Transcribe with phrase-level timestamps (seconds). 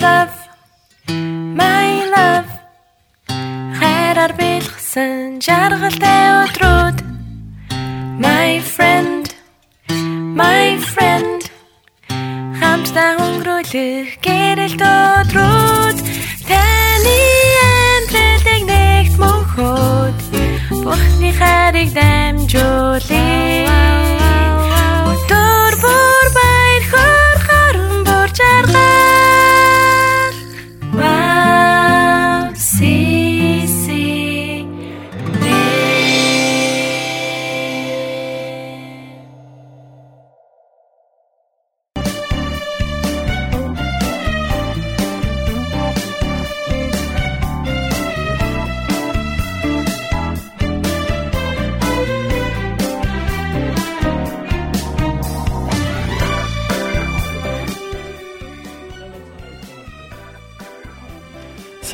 [0.00, 0.34] love
[1.60, 2.50] my love.
[3.78, 6.98] Хайраар бэлгсэн жаргалтай өдрүүд.
[8.24, 9.24] My friend
[10.40, 11.40] my friend.
[12.60, 15.98] Хамтдаа өнгөрүүлэх гэрэлт өдрүүд.
[16.48, 17.18] Таны
[17.70, 20.18] амьдралыг нэгт мөнхөд
[20.84, 23.69] Бурхны хайрыг дамжуулъя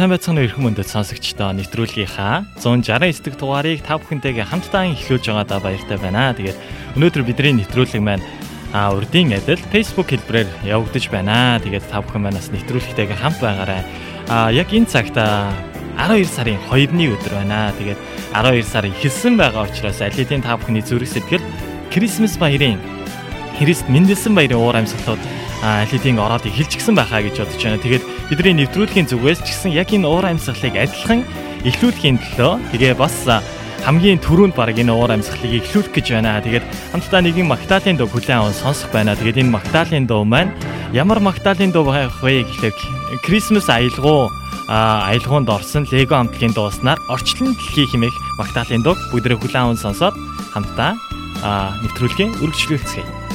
[0.07, 5.99] Сайн байцгаана эрхэм мөндөд сонсогчдоо нэвтрүүлгийнхаа 169 дэх дугаарыг та бүхэнтэйгээ хамтдаа эхлүүлж байгаадаа баяртай
[5.99, 6.31] байна.
[6.31, 6.55] Тэгээд
[6.95, 8.23] өнөөдөр бидний нэвтрүүлэг маань
[8.71, 11.59] а урдын адил Facebook хэлбэрээр явагдаж байна.
[11.59, 13.83] Тэгээд та бүхэн манаас нэвтрүүлэгтэйгээ хамт байгаарай.
[14.31, 17.75] А яг энэ цагт 12 сарын 2-ны өдөр байна.
[17.75, 17.99] Тэгээд
[18.31, 21.43] 12 сар эхэлсэн байгаа учраас аль хэдийн та бүхний зүрх сэтгэл
[21.91, 22.79] Крисмас баярын
[23.59, 25.23] Христ мэндэлсэн баярын уур амьсгалууд
[25.67, 27.83] аль хэдийн ороод эхэлж гисэн байхаа гэж бодож байна.
[27.83, 31.23] Тэгээд бидний нэвтрүүлгийн зүгээс ч гэсэн яг энэ уур амьсгалыг адилхан
[31.63, 33.15] эхлүүлэхийн төлөө тэгээ бас
[33.87, 36.43] хамгийн түрүүнд баг энэ уур амьсгалыг эхлүүлэх гэж байна.
[36.43, 39.15] Тэгээд хамтдаа нэгэн Магдалины дуу хүлээн аван сонсох байна.
[39.15, 40.51] Тэгээд энэ Магдалины дуу маань
[40.91, 42.75] ямар Магдалины дуу байх вэ гэхлээр
[43.23, 44.27] Крисмас аялгау
[44.67, 50.19] а аялгаунд орсон Лего хамтлагийн дууснаар орчлон дэлхий химэх Магдалины дуу бүгдээ хүлээн аван сонсоод
[50.51, 50.99] хамтдаа
[51.87, 53.26] нэвтрүүлгийн үргэлжлүүлцгээе.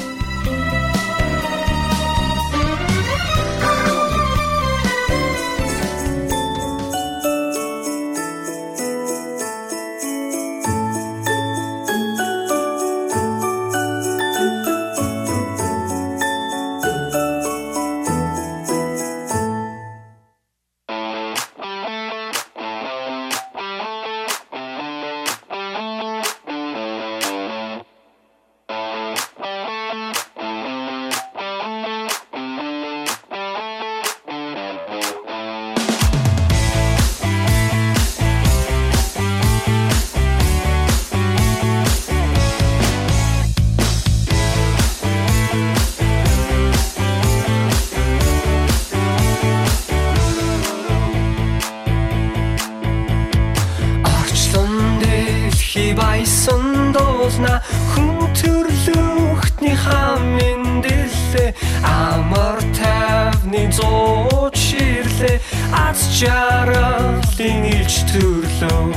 [63.52, 65.40] бидний зууд ширлээ
[65.76, 68.96] аз жаргалын илж төрлөө.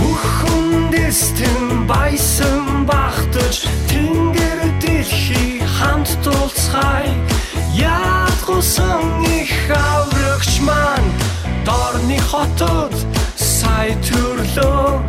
[0.00, 7.12] Бүх хүндэс тэм баясан бахтаж тэнгэр дэлхий хамт тулцхай.
[7.76, 11.10] Яад гусан их аврагч маань
[11.68, 12.94] дорны хотод
[13.36, 15.04] сай төрлөө.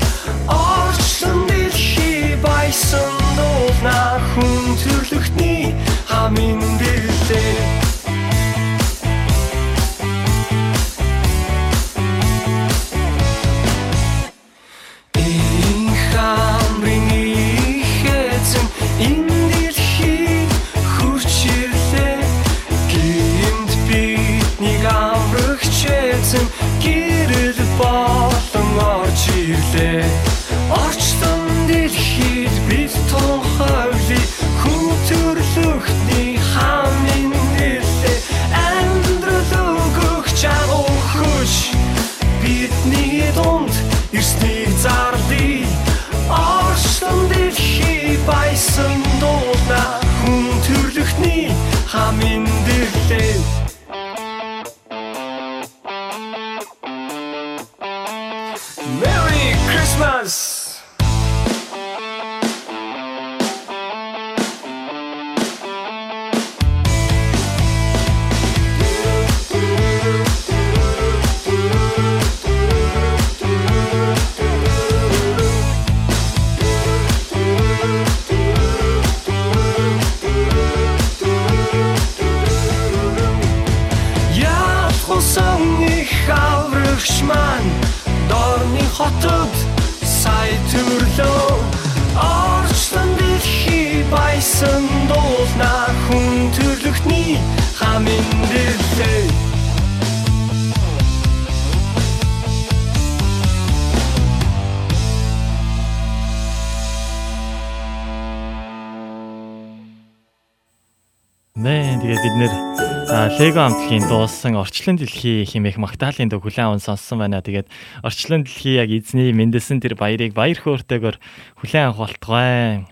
[113.56, 117.40] Лего хамтлагийн дуусан орчлон дэлхий химэх магтаалын дуу хүлээн аван сонссон байна.
[117.40, 117.72] Тэгээд
[118.04, 121.16] орчлон дэлхий яг эзний мэндэлсэн тэр баярыг баяр хөөртэйгээр
[121.64, 122.84] хүлээн авах болтугай.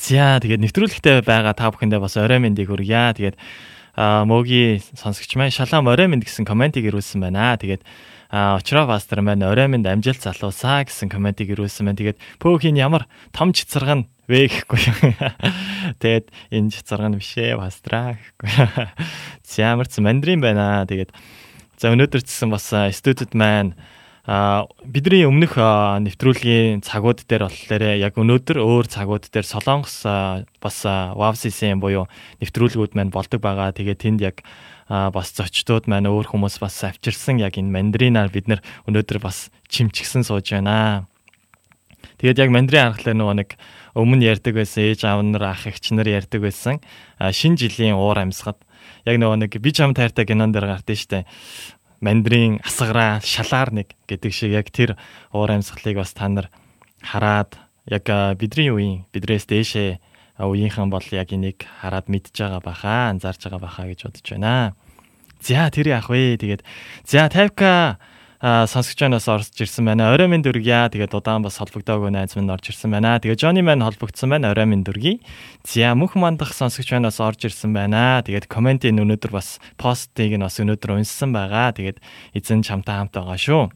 [0.00, 3.12] За тэгээд нэвтрүүлэгтээ байгаа та бүхэндээ бас орой мэндийг хүргье.
[3.12, 3.36] Тэгээд
[4.24, 7.52] мөгийн сонсогч маань шалаа орой мэнд гэсэн комментиг ирүүлсэн байна.
[7.60, 7.84] Тэгээд
[8.32, 12.00] очроо пастор маань орой минь амжилт залуусаа гэсэн комментиг ирүүлсэн байна.
[12.00, 13.04] Тэгээд пөөхийн ямар
[13.36, 14.82] том чицэргэн вэ гэхгүй.
[16.02, 18.50] Тэгээд энэ чицэргэн биш ээ пастраа гэхгүй.
[19.42, 20.86] Зямарц мандрин байна.
[20.86, 21.10] Тэгээд
[21.78, 23.74] за өнөөдөр чсэн бас студид маань
[24.22, 30.06] а бидний өмнөх нэвтрүүлгийн цагууд дээр болохоор яг өнөөдөр өөр цагууд дээр Солонгос
[30.62, 32.06] бас WAVCC буюу
[32.38, 33.74] нэвтрүүлгүүд маань болдог байгаа.
[33.74, 34.46] Тэгээд тэнд яг
[34.86, 40.22] бас зочдууд маань өөр хүмүүс бас авчирсан яг энэ мандринаар бид нэр өнөөдөр бас чимчгсэн
[40.22, 41.10] сууж байна.
[42.22, 43.50] Тэгээд яг мандрин харахаар нөгөө нэг
[43.94, 46.80] өмнө ярьдаг байсан ээж аав нар ах эгч нар ярьдаг байсан
[47.20, 48.56] шинэ жилийн уур амьсгад
[49.04, 51.28] яг нөгөө нэг би чам тайртай кинон дээр гардыг штэ
[52.00, 54.98] мандрин асгараа шалаар нэг гэдэг шиг яг тэр
[55.30, 56.48] уур амьсгалыг бас та нар
[57.04, 58.06] хараад яг
[58.38, 60.00] бидний үеийн бидрээс дээшээ
[60.42, 64.74] үеийнхэн бол яг энийг хараад мэдж байгаа баха анзаарч байгаа баха гэж бодож байна.
[65.42, 66.38] За тэр яах вэ?
[66.38, 66.62] Тэгээд
[67.04, 67.98] за тавька
[68.42, 70.10] сонсогч байнаас орж ирсэн байна.
[70.10, 70.90] Орой минь дүргийа.
[70.90, 73.22] Тэгээд удаан бас холбогдоогүй найз минь орж ирсэн байна.
[73.22, 74.50] Тэгээд Johnny маань холбогдсон байна.
[74.50, 75.22] Орой минь дүргий.
[75.62, 78.18] За мөнх мандах сонсогч байнаас орж ирсэн байна.
[78.26, 81.70] Тэгээд комментийн өнөөдөр бас постыг нь бас өнөөдөр унссан байгаа.
[81.70, 82.02] Тэгээд
[82.34, 83.70] эзэн чамтай хамт байгаа шүү.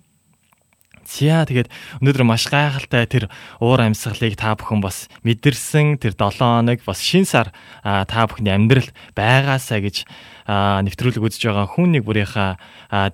[1.07, 1.71] За тэгээд
[2.03, 3.25] өнөөдөр маш гайхалтай тэр
[3.63, 7.55] уур амьсгалыг та бүхэн бас мэдэрсэн тэр 7 хоног бас шин сар
[7.87, 10.03] та бүхний амьдрал байгаасаа гэж
[10.51, 12.59] нэвтрүүлэг үзэж байгаа хүн нэг бүрийнхаа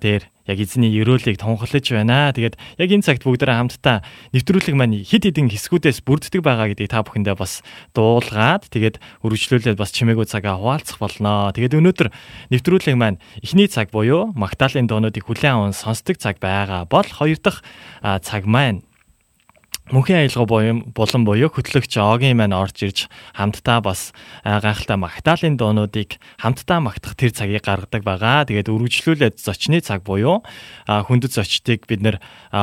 [0.01, 2.31] дээр яг эзний өрөөлийг тунхаглаж байна.
[2.35, 4.03] Тэгээд яг энэ цагт бүгдээрээ хамтдаа
[4.35, 7.63] нэвтрүүлэг маань хид хідэн хэсгүүдээс бүрддэг байгаа гэдгийг та бүхэндээ бас
[7.95, 11.55] дуулгаад тэгээд үргэлжлүүлээд бас чимээгүй цагаа хуваалцах болно.
[11.55, 12.07] Тэгээд өнөөдөр
[12.51, 17.63] нэвтрүүлэг маань эхний цаг буюу Магдалины дуунуудыг хүлээн аван сонсдог цаг байгаа бол хоёр дахь
[18.03, 18.83] цаг маань
[19.91, 20.47] мөнхийн аялга
[20.95, 22.99] болон буюу хөтлөгч Огийн маань орж ирж
[23.35, 24.15] хамтдаа бас
[24.47, 28.47] гайхалтай Магдалины дуунуудыг хамтдаа магтах тэр цагийг гаргадаг байгаа.
[28.47, 30.47] Тэгээд үргэлжлүүлээд зочны цаг буюу
[30.87, 32.17] хүндэт зочдыг бид нэр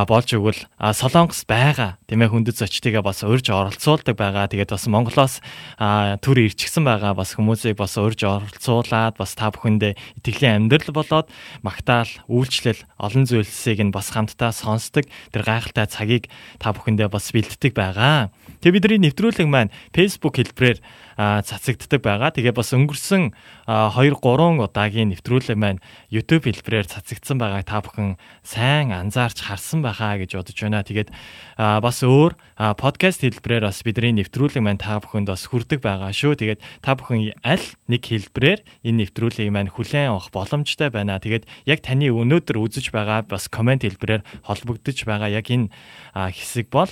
[0.09, 4.51] болж өгвөл Солонгос байгаа тийм ээ хүндэт зочдыгаа бас урьж оролцуулдаг байгаа.
[4.51, 5.39] Тэгээд бас Монголоос
[5.79, 11.31] төр ирчихсэн байгаа бас хүмүүсийг бас урьж оролцуулаад бас та бүхэндээ итгэлийн амьдрал болоод
[11.63, 16.27] Магдал үйлчлэл олон зүйлсийг нь бас хамтдаа сонсдог тэр гайхалтай цагийг
[16.59, 18.35] та бүхэндээ бас бэлддэг байгаа.
[18.59, 20.83] Тэгээ бидний нэвтрүүлэг маань Facebook хэлбэрээр
[21.21, 22.33] цацагддаг байгаа.
[22.33, 23.37] Тэгээ бас өнгөрсөн
[23.69, 30.17] 2 3 удаагийн нэвтрүүлэг маань YouTube хэлбэрээр цацагдсан байгааг та бүхэн сайн анзаарч харсан байхаа
[30.17, 30.81] гэж бодож байна.
[30.81, 31.13] Тэгээд
[31.61, 36.41] бас өөр подкаст хэлбэрээр бас бидний нэвтрүүлэг маань та бүхэнд бас хүрдэг байгаа шүү.
[36.41, 41.21] Тэгээд та бүхэн аль нэг хэлбэрээр энэ нэвтрүүлгийг маань хүлээн авах боломжтой байна.
[41.21, 45.69] Тэгээд яг таны өнөөдөр үзэж байгаа бас комент хэлбэрээр холбогдож байгаа яг энэ
[46.15, 46.89] хэсэг бол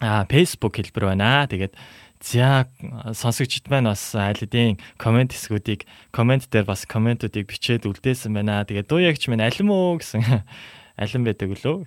[0.00, 1.46] Facebook хэлбэр байна.
[1.46, 1.74] Тэгээд
[2.20, 2.66] За
[3.14, 8.66] сонсогчд маань бас аль хэдийн комент хэсгүүдийг комент дээр бас комментуудыг бичээд үлдээсэн байна.
[8.66, 10.26] Тэгээ дуу ягч минь алим уу гэсэн
[11.02, 11.86] алим байдаг лөө.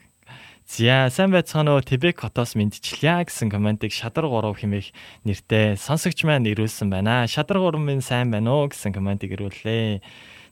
[0.71, 4.95] За сайн байцгаана уу Тэбек хотоос мэдчихлээ гэсэн комментиг шадар 3 хэмээх
[5.27, 7.27] нэртэй сонсогч маань ирүүлсэн байна.
[7.27, 9.99] Шадар 3 минь сайн байна уу гэсэн комментиг ирүүллээ.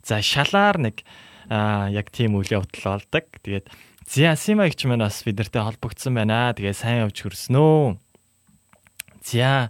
[0.03, 1.07] За шалаар нэг
[1.47, 3.31] аа яг тийм үлийн утал болдог.
[3.47, 3.71] Тэгээд
[4.11, 6.51] Зя Сима ихч маань бас бидэртэй холбогдсон байна.
[6.51, 7.95] Тэгээ сайн явж хөрснө
[9.33, 9.69] үү.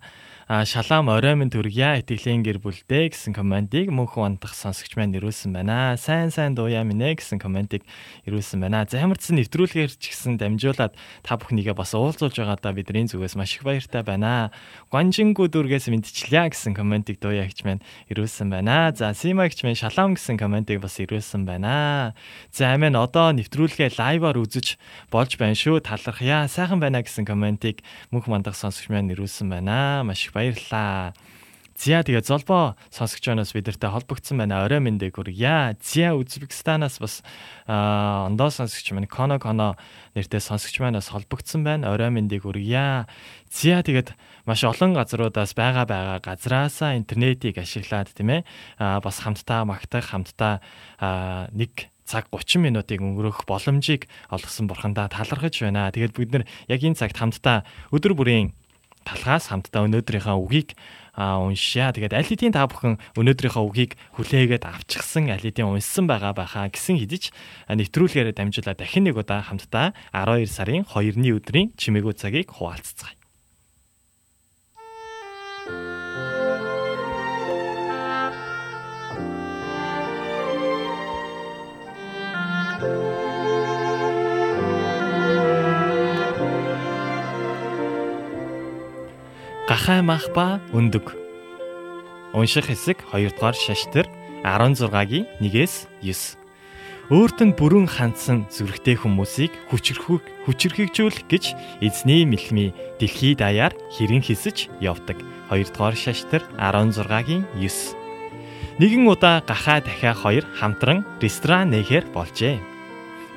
[0.49, 5.93] Шалаам орой минь төргийа итгэлийн гэр бүлдээ гэсэн комментиг мөнхөн вандах сонсогч маань ирүүлсэн байна.
[5.93, 7.85] Сайн сайн дууя минь гэсэн комментиг
[8.25, 8.81] ирүүлсэн байна.
[8.89, 13.61] За ямар ч нэвтрүүлгээр ч гэсэн дамжуулаад та бүхнийгээ бас уулзуулж байгаадаа бидний зүгээс маш
[13.61, 14.49] их баяртай байна.
[14.89, 18.89] Гонжингүү дүргээс мэдчихлээ гэсэн комментиг дууя гэж маань ирүүлсэн байна.
[18.97, 22.17] За Сима гэж маань шалаам гэсэн комментиг бас ирүүлсэн байна.
[22.49, 24.81] За амин одоо нэвтрүүлгээ лайваар үзэж
[25.13, 25.85] болж байна шүү.
[25.85, 26.49] Талархъя.
[26.49, 30.01] Сайхан байна гэсэн комментиг мөнх мандах сонсогч маань ирүүлсэн байна.
[30.01, 31.11] Маш их баярлалаа.
[31.79, 34.67] Зя тэгээ золбоо сонсогч байнаас бидэртэй холбогдсон байна.
[34.67, 35.79] Орой мэндийг хүргье.
[35.79, 37.23] Зя Узбекистанаас бас
[37.71, 39.79] ондоо сонсогч маань Коно Коно
[40.11, 41.95] нэртэй сонсогч манаас холбогдсон байна.
[41.95, 43.07] Орой мэндийг хүргье.
[43.47, 44.11] Зя тэгээд
[44.43, 48.43] маш олон газруудаас байгаа байгаа газраасаа интернетийг ашиглаад тийм ээ
[48.75, 50.59] бас хамтдаа магтах хамтдаа
[51.55, 55.95] нэг цаг 30 минутыг өнгөрөх боломжийг олгосон бурхандаа талархаж байна.
[55.95, 57.63] Тэгээд бид нар яг энэ цагт хамтдаа
[57.95, 58.51] өдөр бүрийн
[59.03, 60.69] талхаас хамтдаа өнөөдрийнхөө үгийг
[61.19, 61.91] уншаа.
[61.91, 66.95] Тэгээд аль хэдийн та бүхэн өнөөдрийнхөө үгийг хүлээгээд авчихсан аль хэдийн унссан байгаа байхаа гэсэн
[67.03, 67.35] хэдиж
[67.67, 73.18] нэвтрүүлгээрээ дамжуулаад дахин нэг удаа хамтдаа 12 сарын 2-ны өдрийн чимээгүү цагийг хуваалцгаая.
[89.69, 91.13] Гахай мах ба өндөг.
[92.33, 94.09] Унших хэсэг 2 дугаар шаштар
[94.41, 97.13] 16-гийн 1-ээс 9.
[97.13, 101.53] Өөрт нь бүрэн хандсан зүрхтэй хүмүүсийг хүчрхүүг хүчрхэгжүүлэх гэж
[101.85, 105.21] эзний мэлхми дэлхий даяар хэрэн хисэж явдаг.
[105.53, 108.81] 2 дугаар шаштар 16-гийн 9.
[108.81, 112.57] Нэгэн удаа гахаа дахиа хоёр хамтран ресторан нээхээр болжээ.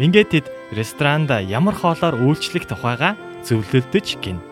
[0.00, 4.51] Ингээд тэд ресторанда ямар хоолоор үйлчлэх тухайга зөвлөлдөж гин.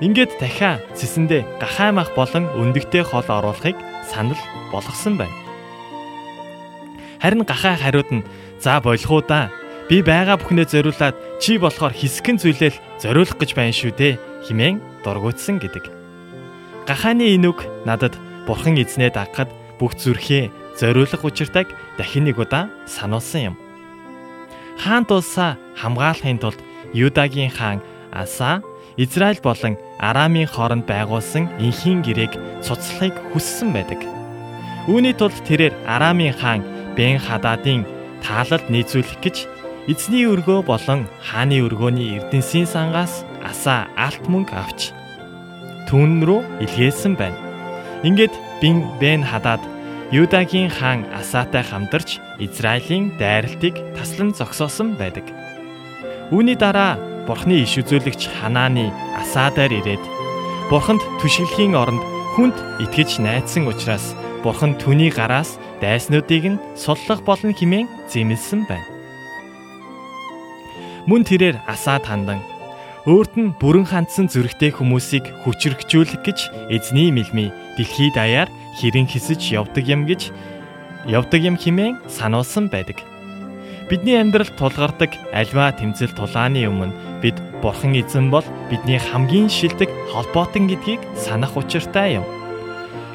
[0.00, 3.76] Ингээд дахиа цэсэндээ гахай мах болон өндөгтэй хоол оруулахыг
[4.08, 4.40] санал
[4.72, 5.36] болгосон байна.
[7.20, 8.24] Харин гахай хариуд нь
[8.60, 9.50] За болох уу да.
[9.88, 14.14] Би байгаа бүхнээ зориулаад чи болохоор хэсгэн зүйлэл зориулах гэж байна шүү дээ
[14.44, 15.88] химэн дургуутсан гэдэг.
[16.84, 18.14] Гахааны энүг надад
[18.44, 19.48] бурхан эзнээ дагахад
[19.80, 23.56] бүх зүрхээ зориулах учиртайг дахин нэг удаа сануулсан юм.
[24.76, 26.60] Хаан тулсаа хамгаалахын тулд
[26.92, 27.80] Юдагийн хаан
[28.12, 28.60] Аса
[29.00, 33.96] Израиль болон Арамын хооронд байгуулсан инхийн гэрээг цуцлахыг хүссэн байдаг.
[34.92, 36.60] Үүний тулд тэрээр Арамын хаан
[37.00, 37.88] Бен Хададын
[38.20, 39.36] таалалд нийцүүлэх гэж
[39.88, 44.92] эзний өргөө болон хааны өргөөний эрдэнсийн сангаас асаа алт мөнгө авч
[45.88, 47.40] түүн рүү илгээсэн байна.
[48.04, 49.64] Ингээд Бин Бен Хадад
[50.12, 55.24] Юдагийн хаан Асаатай хамтарч Израилийн дайралтыг таслан зогсоосон байдаг.
[56.28, 60.02] Үүний дараа Бурхны иш үзүүлэгч Ханааны Асаадар ирээд
[60.70, 62.02] Бурханд түшиглэхийн оронд
[62.38, 64.14] хүнд итгэж найдсан учраас
[64.46, 68.86] Бурхан түүний гараас дайснуудыг нь суллах болно хэмээн зэмлсэн байна.
[71.10, 72.40] Мөн тэрээр асаад хандан
[73.08, 76.38] өөрт нь бүрэн хандсан зүрхтэй хүмүүсийг хүчрхжүүлэх гэж
[76.70, 78.46] эзний мэлми дэлхий даяар
[78.78, 80.30] хэрэн хисэж явдаг юм гэж
[81.10, 83.09] явдаг юм хэмээн сануулсан байдаг.
[83.90, 90.70] Бидний амьдралд тулгардаг альва тэмцэл тулааны өмнө бид Бурхан эзэн бол бидний хамгийн шилдэг холбоотон
[90.70, 92.26] гэдгийг санах учиртай юм.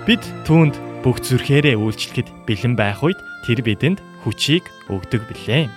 [0.03, 3.15] Бид түүнд бүх зүрхээрээ үйлчлэхэд бэлэн байх үед
[3.48, 5.72] тэр бидэнд хүчийг өгдөг билээ.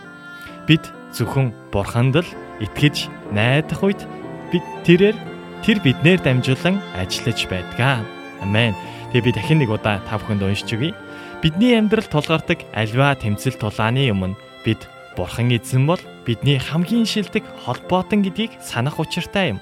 [0.67, 0.83] Бид
[1.14, 4.02] зөвхөн бурханд л итгэж найдах үед
[4.50, 5.14] бид тэрээр
[5.62, 8.02] тэр биднээр дамжуулан ажиллаж байдгаа.
[8.43, 8.75] Амен.
[9.14, 10.90] Тэгээ би дахин нэг удаа та бүхэнд уншиж өгье.
[11.38, 14.81] Бидний амьдрал тулгардаг альва тэмцэл тулааны өмнө бид
[15.19, 19.59] бурхан эзэн бол бидний хамгийн шилдэг холбоотон гэдгийг санах учиртай юм.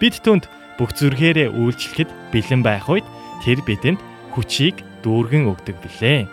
[0.00, 0.48] Бид түнд
[0.80, 3.04] бүх зүрхээрээ үйлчлэхэд бэлэн байх үед
[3.44, 4.00] тэр бидэнд
[4.32, 6.24] хүчийг дүүргэн өгдөг билээ.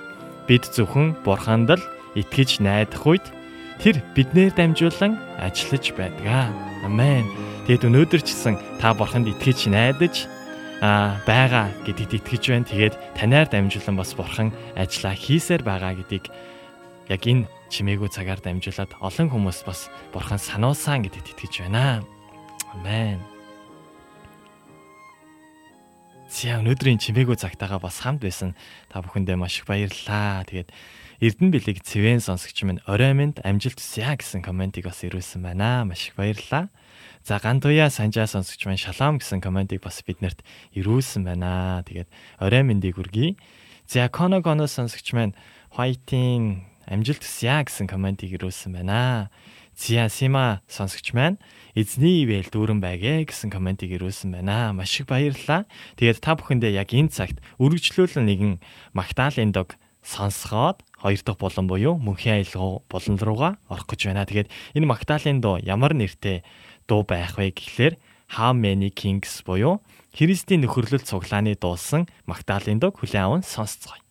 [0.47, 1.83] Бид зөвхөн бурханд л
[2.15, 3.25] итгэж найдах үед
[3.83, 6.23] тэр биднээр дамжуулан ажиллаж байдаг.
[6.87, 7.27] Амен.
[7.67, 10.31] Тэгэд өнөөдөр ч гэсэн та бурханд итгэж найдаж
[10.79, 12.69] а байгаа гэдэгт итгэж байна.
[12.69, 16.31] Тэгээд танаар дамжуулан бас бурхан ажиллаа хийсээр байгаа гэдгийг
[17.11, 22.03] яг энэ чимээгүй цагаар дамжуулаад олон хүмүүс бас бурхан сануулсан гэдэгт итгэж байна.
[22.71, 23.19] Амен.
[26.27, 28.51] За өнөөдрийн чимээгүй цагтаага бас хамт байсан
[28.91, 30.43] та бүхэндээ маш их баярлалаа.
[30.43, 30.69] Тэгээд
[31.23, 35.87] Эрдэнэ билег цэвэн сонсогч минь орой минь амжилт хүсье гэсэн комментиг бас ирүүлсэн байна.
[35.87, 36.67] Маш их баярлалаа.
[37.23, 40.43] За гандуя санжаа сонсогч минь шалом гэсэн комментиг бас биднэрт
[40.75, 41.81] ирүүлсэн байна.
[41.87, 42.11] Тэгээд
[42.43, 43.39] орой мэндийг хүргэе.
[43.87, 45.33] За коно коно сонсогч минь
[45.71, 49.29] хайтин амжилт хүсье гэсэн комментиг ирүүлсэн байна.
[49.77, 51.37] Зя Сима сонсогч маань
[51.77, 54.73] эзний ивэл дүүрэн байгээ гэсэн комментиг ирүүлсэн байна.
[54.73, 55.69] Маш их баярлалаа.
[56.01, 58.53] Тэгээд та бүхэндээ яг энэ цагт үргэлжлүүлэн нэгэн
[58.97, 64.25] Магдалины дог сонсгоод хоёр дахь болон буюу мөнхийн аялал болон руугаа орох гэж байна.
[64.25, 66.41] Тэгээд энэ Магдалины дуу ямар нэртэй
[66.89, 67.95] дуу байх вэ гэхлээр
[68.27, 69.79] How many kings буюу
[70.17, 74.01] Христийн нөхөрлөл цуглааны дуулсан Магдалины дог хүлээн аван сонсцгоё.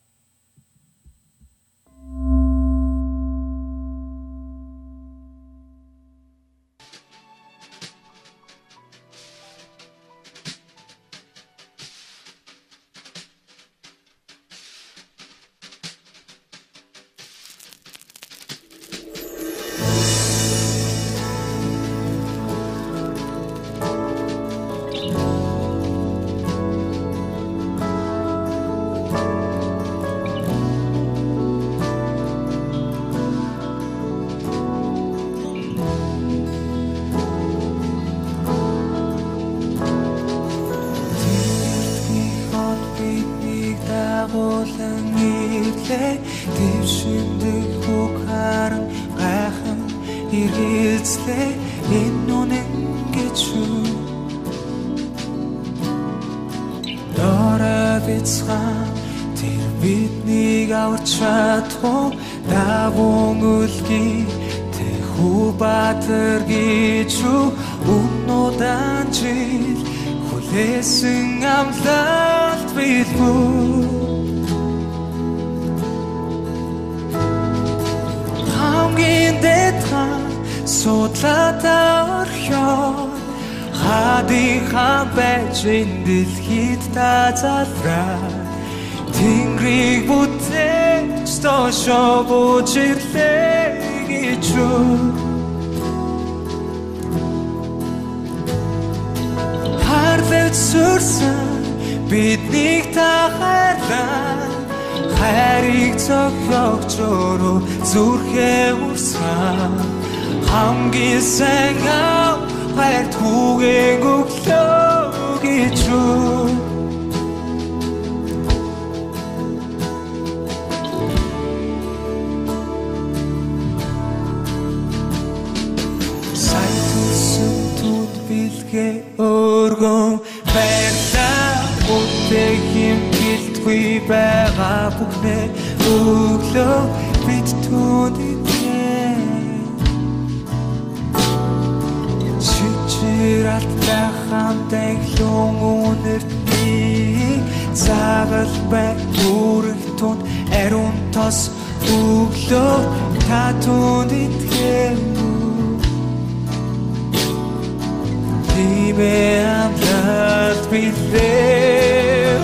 [158.97, 162.41] Тимээ амлалт билээ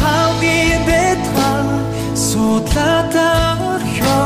[0.00, 1.68] Хамгийн бэтхан
[2.28, 4.24] судлаатаа орхио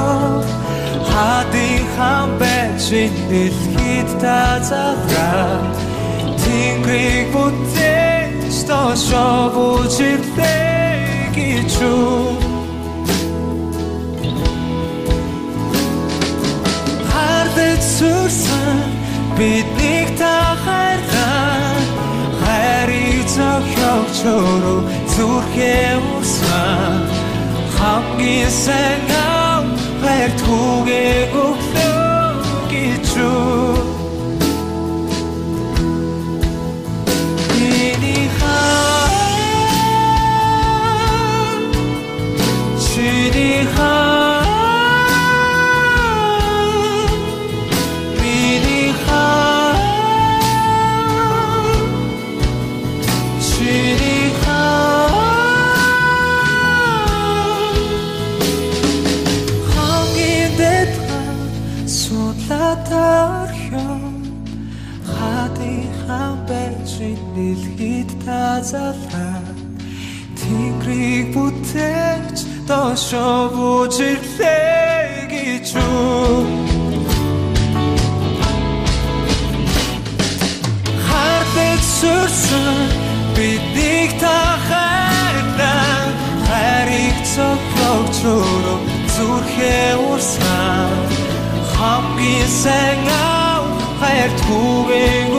[1.10, 2.86] Хадын хам байж
[3.30, 5.62] дэлхийд та завраа
[6.42, 12.34] Тэнгэрийг бүтээж доошоо бууж ирлээ гэж юу
[17.10, 18.78] Хардаж сүрсэн
[19.38, 19.69] биднийг
[24.20, 24.80] зохиогч өөрөө
[25.12, 26.94] зүрхээ урсан
[27.76, 29.64] хамгийн сайн ав
[30.02, 32.28] хайр түгээг өглөө
[32.70, 33.59] гэж юу
[73.10, 76.46] доошоо бууж ирлээ гэж юу
[81.06, 82.78] Хардаж сүрсэн
[83.34, 86.06] биднийг та хайрлаа
[86.46, 88.78] Хайрыг цогцогч өөрөө
[89.14, 90.94] зүрхээ урсан
[91.74, 93.66] Хамгийн сайн ав
[94.00, 95.29] хайр түгээг өглөө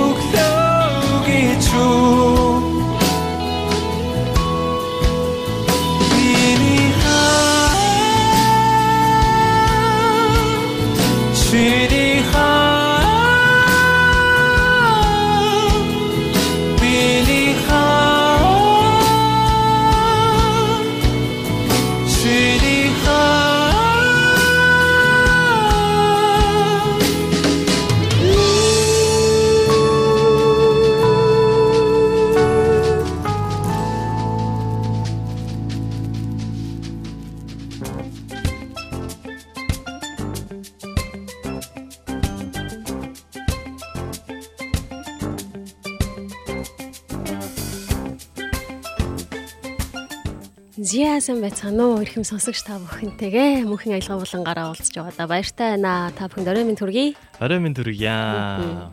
[51.22, 56.10] Зяасан байцгаана уу эрхэм сонсогч та бүхэнтэйгээ мөнхийн аялга булангаараа уулзж байгаадаа баяртай байна.
[56.18, 57.14] Та бүхэнд орой минь төргий.
[57.38, 58.90] Орой минь төргийа.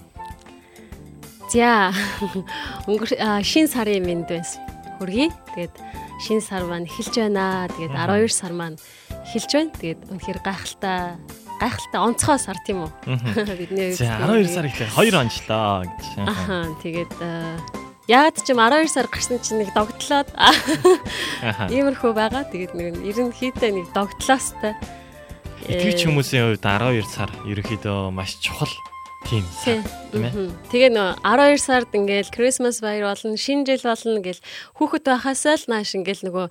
[1.48, 1.88] За
[2.84, 4.60] өнгөр шин сарын минь байсан.
[5.00, 5.32] Хүргий.
[5.56, 5.72] Тэгээд
[6.20, 7.64] шин сар маань эхэлж байна.
[7.72, 8.76] Тэгээд 12 сар маань
[9.24, 9.72] эхэлж байна.
[9.80, 11.16] Тэгээд үнэхээр гайхалтай
[11.64, 12.92] гайхалтай онцгой сар тийм үү?
[13.56, 16.28] Бидний За 12 сар ихлээр 2 онцлоо гэж.
[16.28, 17.12] Аха тэгээд
[18.08, 20.32] яад ч юм 12 сар гарсан чинь нэг догтлоод
[21.68, 22.48] иймэрхүү байгаа.
[22.48, 24.72] Тэгээд нэг ерөнхийдөө нэг догтлоостой.
[25.68, 28.72] Итгэвч хүмүүсийн хувьд 12 сар ерөөхдөө маш чухал
[29.28, 29.44] тийм.
[30.72, 34.40] Тэгээ нөө 12 сард ингээл Christmas баяр болно, шинэ жил болно гэл
[34.80, 36.46] хүүхэд байхасаа л нааш ингээл нөгөө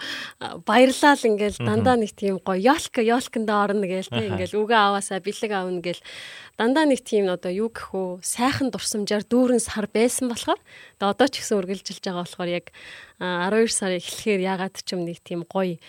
[0.61, 4.05] баярлал ингээл дандаа нэг тийм гоё ёлк ёлконд орно тий.
[4.13, 4.29] Аха.
[4.29, 6.01] ингээл үгээ аваасаа бэлэг аавна гэл.
[6.53, 10.61] Дандаа нэг тийм одоо юу гэх үү сайхан дурсамжаар дүүрэн сар байсан болохоор
[11.01, 12.65] тэгээ одоо ч гэсэн үргэлжилж байгаа болохоор яг
[13.17, 15.81] а, 12 сар эхлэхээр ягаад ч юм нэг тийм гоё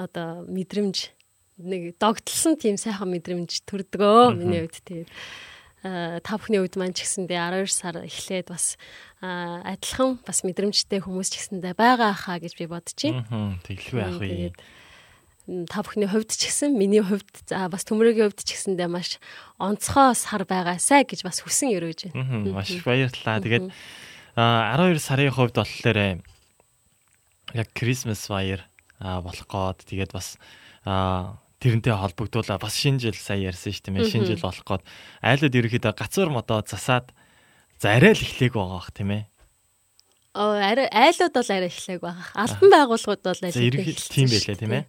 [0.00, 1.12] одоо мэдрэмж
[1.60, 5.08] нэг догтлсон тийм сайхан мэдрэмж төрдгөө миний хувьд тэгээд
[5.80, 8.76] та бүхний үед маань ч гэсэндээ 12 сар эхлээд бас
[9.24, 13.16] а, адилхан бас мэдрэмжтэй хүмүүс ч гэсэндээ байгаа хаа гэж би бодчих.
[13.64, 14.52] Тэглэхгүй яах вэ?
[15.72, 19.16] Та бүхний хувьд ч гэсэн миний хувьд за бас төмөрөгийн хувьд ч гэсэндээ маш
[19.56, 22.60] онцгой сар байгаасай гэж бас хүсэн өрөөж байна.
[22.60, 23.40] Маш баярлалаа.
[23.40, 23.72] Тэгээд
[24.36, 26.20] а, 12 сарын хувьд болохоор
[27.56, 30.36] яг Christmas а, болох гээд тэгээд бас
[31.60, 34.08] тэрнтэй холбогдуулаа бас шинэ жил сая ярьсан шүү дээ.
[34.08, 34.84] Шинэ жил болох гээд
[35.20, 37.12] айлууд ерөөхдөө гацуур модоо засаад
[37.76, 39.24] за арай л эхлэх байгаа бах тийм ээ.
[40.30, 42.26] Оо арай айлууд бол арай эхлэх байгаа.
[42.38, 44.84] Алтан байгууллагууд бол За ерөөхдөө тийм байлаа тийм ээ.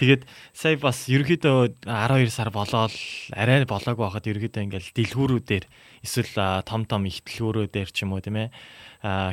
[0.00, 0.22] Тэгээд
[0.54, 2.94] сая бас ерөөхдөө 12 сар болоод
[3.34, 5.64] арай болоог байхад ерөөхдөө ингээл дэлгүүрүүдээр
[6.04, 8.48] эсвэл том том ихтлгүүрүүдээр ч юм уу тийм ээ.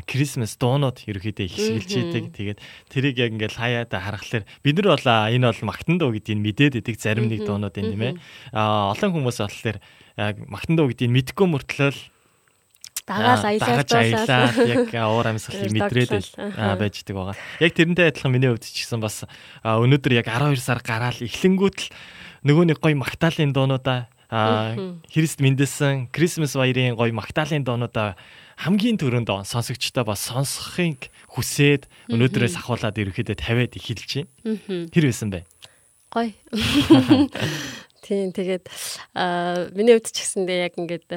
[0.08, 2.26] Christmas дуунууд ерөөхдөө их сэлжээдэг.
[2.36, 2.60] Тэгээд
[2.92, 6.96] тэрийг яг ингээл хаяад харахаар бид нар бол энэ бол магтан дуу гэдгийг мэдээд идэг
[7.00, 8.14] зарим нэг дуунууд энэ тийм ээ.
[8.52, 9.78] А олон хүмүүс болохоор
[10.52, 11.92] магтан дуу гэдгийг мэдгүй мөртлөө
[13.08, 16.80] дагаал Аа, дагаж аялаад яг аа, уур амьсгалыг мэдрээд аа, аха.
[16.80, 17.36] байждаг байгаа.
[17.60, 19.26] Яг тэрнтэй адилхан миний хувьд ч гэсэн бас
[19.64, 21.88] аа, өнөөдөр яг 12 сар гараал эхлэнгүүт л
[22.46, 28.16] нөгөө нэг гоё магтаалын дуунуудаа аа, Христ мэндэлсэн Крисмас баярын гоё магтаалын дуунуудаа
[28.56, 34.88] хамгийн түрүүнд сонсогчтой бас сонсохыг хүсээд өнөөдрөөс ахуулаад ерөөхдөө тавиад эхэлж байна.
[34.88, 35.44] Тэр байсан бай.
[36.16, 36.30] Гой.
[38.08, 38.72] Тийм тэгээд
[39.20, 41.12] аа миний хувьд ч гэсэндээ яг ингээд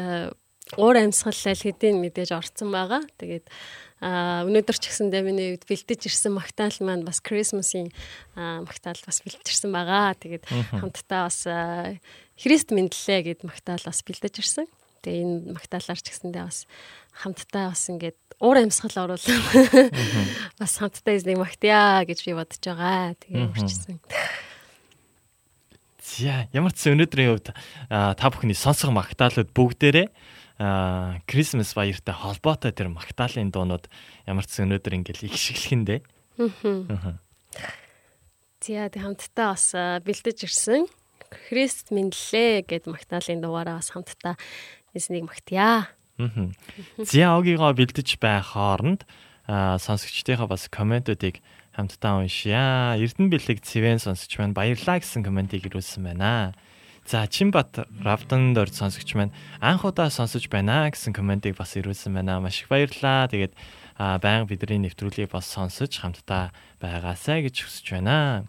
[0.74, 3.06] уур амьсгал аль хэдийн мэдээж орцсон байгаа.
[3.18, 3.46] Тэгээд
[4.04, 7.88] аа өнөөдөр ч гэсэндээ миний хувьд бэлдэж ирсэн магтаал маань бас Christmas-ийн
[8.36, 10.12] аа, магтаал бас бэлдэж ирсэн байгаа.
[10.20, 10.44] Тэгээд
[10.76, 11.48] хамтдаа бас
[12.36, 14.68] Христ мэдлээ гэд магтаал бас бэлдэж ирсэн.
[15.00, 16.68] Тэгээ энэ магтаалаар ч гэсэндээ бас
[17.16, 19.92] хамтдаа бас ингээд уур амьсгал оруулаад
[20.60, 23.16] бас хамтдаа эзнийг магтъя гэж би бодож байгаа.
[23.24, 23.96] Тэгээ үрчсэн.
[26.04, 27.48] За ямар ч өнөөдрийн хувьд
[27.88, 30.08] та бүхний сонсох магтаалууд бүгдээрээ
[30.58, 33.90] аа Крисмас баяртай холбоотой тэр магтаалын дуунууд
[34.26, 36.00] ямар ч өнөөдөр ингээл их шиглэхэндээ.
[36.38, 37.18] Аа.
[38.62, 40.86] Тэг хамтдаа бас бэлдэж ирсэн.
[41.50, 44.38] Христ мэдлээ гэд магтаалын дугаараа бас хамтдаа
[44.94, 45.90] эзнийг магтъя.
[47.02, 49.02] Зя огиго бэлдэж байх хооронд
[49.50, 51.42] аа сонсогчдийнхаа бас комментуудыг
[51.74, 52.94] хамтдаа уншия.
[53.02, 56.54] Эрдэнэ бэлэг цэвэн сонсогч маань баярлаа гэсэн комментиг ирүүлсэн байна.
[57.06, 62.40] За Чинбат Равдан дор сонсогч маань анх удаа сонсож байна гэсэн комментиг бас ирүүлсэн байна.
[62.40, 63.28] Маш их баярлалаа.
[63.28, 63.52] Тэгээд
[64.00, 66.48] аа баян бидний нэвтрүүлгийг бас сонсож хамтдаа
[66.80, 68.48] байгаасай гэж хүсэж байна.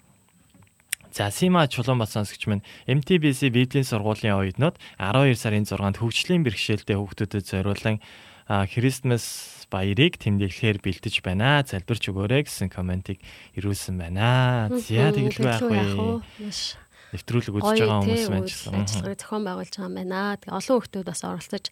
[1.12, 6.96] За Сима Чулуун бас сонсогч маань MTBC Библийн сургуулийн оюутнууд 12 сарын 6-нд хөгжлийн бэрхшээлтэй
[6.96, 8.00] хүүхдүүдэд зориулан
[8.48, 11.64] а, Christmas баярыг тэмдэглэхээр бэлдэж байна.
[11.64, 13.20] Залбирч өгөөрэй гэсэн комментиг
[13.56, 14.68] ирүүлсэн байна.
[14.72, 16.85] За тэгэлгүй яах вэ?
[17.16, 18.72] Нэвтрүүлэг үзэж байгаа хүмүүс гэсэн.
[18.76, 18.84] Мгм.
[18.84, 20.22] ажиллагааг зохион байгуулж байгаа юм байна.
[20.36, 21.66] Тэгээ олон хүмүүс бас оролцож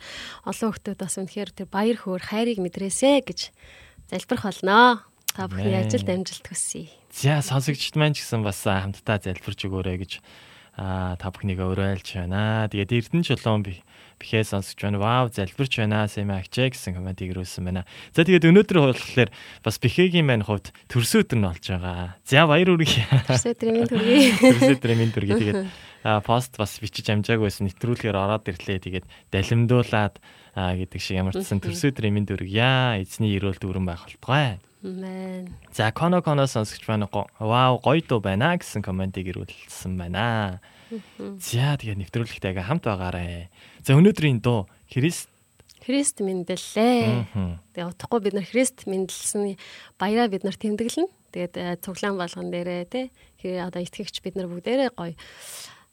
[0.48, 3.40] олон хүмүүс бас үнэхээр тэр баяр хөөр хайрыг мэдрээсэ гэж
[4.08, 5.04] залбирх болно.
[5.36, 6.88] Та бүхний ажилд амжилт хүсье.
[7.12, 10.12] За сонсогчд маань ч гэсэн бас хамтдаа залбирч өгөөрэй гэж
[10.78, 12.70] та бүхнийг өрөөлж байна.
[12.70, 13.82] Тэгээд Эрдэнэ чулуун би
[14.19, 14.99] бихээ сонсож байна.
[14.99, 16.06] Вау, залбирч байна.
[16.10, 17.84] Сэмэ агчаа гэсэн комментиг ирүүлсэн байна.
[18.13, 19.30] За тэгээд өнөөдөр болохоор
[19.63, 22.15] бас бихэгийн маань хувьд төрсөн өдөр нь болж байгаа.
[22.28, 22.93] За баяр үргэлж.
[23.30, 24.32] Өсөдрийн минь төргий.
[24.39, 25.60] Төрсөн өдрийн минь дүргээ тэгээд
[26.08, 28.80] а, пост бас бичиж амжаагүй байсан нэвтрүүлгээр ороод ирлээ.
[28.84, 30.15] Тэгээд далимдуулаад
[30.54, 33.02] гэдэг шиг ямар ч сан төрсөн өдрийн минь дүргийа.
[33.02, 34.60] Эзний өрөөлт өрөн байх болтугай.
[34.84, 35.47] Мэн.
[35.71, 37.08] За коно коно сонсогч байна.
[37.08, 40.60] Го- Вау, гоё дуу байна гэсэн комментиг ирүүлсэн байна.
[41.40, 43.50] За тэгээ нэвтрүүлэгтэй ага хамт байгаарэ.
[43.86, 45.32] За өнөөдрийн дуу Христ
[45.84, 47.28] Христ мэндэллээ.
[47.76, 49.60] Тэгээ утгагүй бид нар Христ мэндэлсэн
[50.00, 51.12] баяраа бид нар тэмдэглэн.
[51.36, 53.12] Тэгээд э, цуглаан болгон дээрээ те
[53.60, 55.12] одоо итгэгч бид нар бүгдээрээ гоё.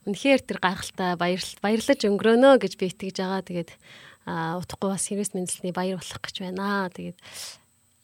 [0.07, 3.43] Үнэхээр тэр гайхалтай баярлал баярлаж өнгөрөөнө гэж би итгэж байгаа.
[3.43, 3.71] Тэгээд
[4.31, 6.87] а утгагүй бас Христ мэндэлсний баяр болох гэж байна.
[6.95, 7.19] Тэгээд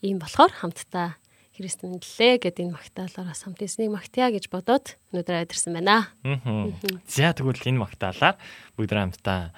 [0.03, 1.15] ийм болохоор хамтдаа
[1.57, 6.13] Христ мэдлээ гэдэг энэ магтаалаараас хамт эснийг магтъя гэж бодоод өнөөдөр айдэрсэн байна.
[6.21, 6.77] Мгм.
[7.09, 8.37] За тэгвэл энэ магтаалаар
[8.77, 9.57] бүгд хамтдаа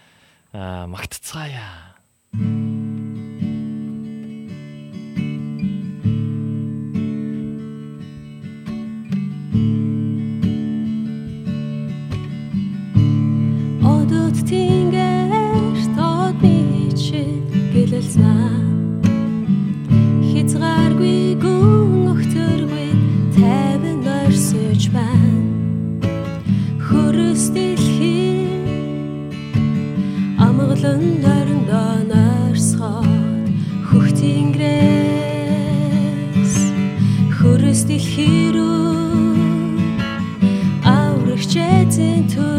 [0.54, 1.98] аа, магтцгаая.
[2.30, 2.67] Одод тэнгэрт
[30.78, 33.46] амгалан нойрондоо нойрсоход
[33.88, 36.54] хөхтийн грэс
[37.36, 38.86] хөрөс дэлхий рүү
[40.98, 42.57] аврагч эзэн төрлөө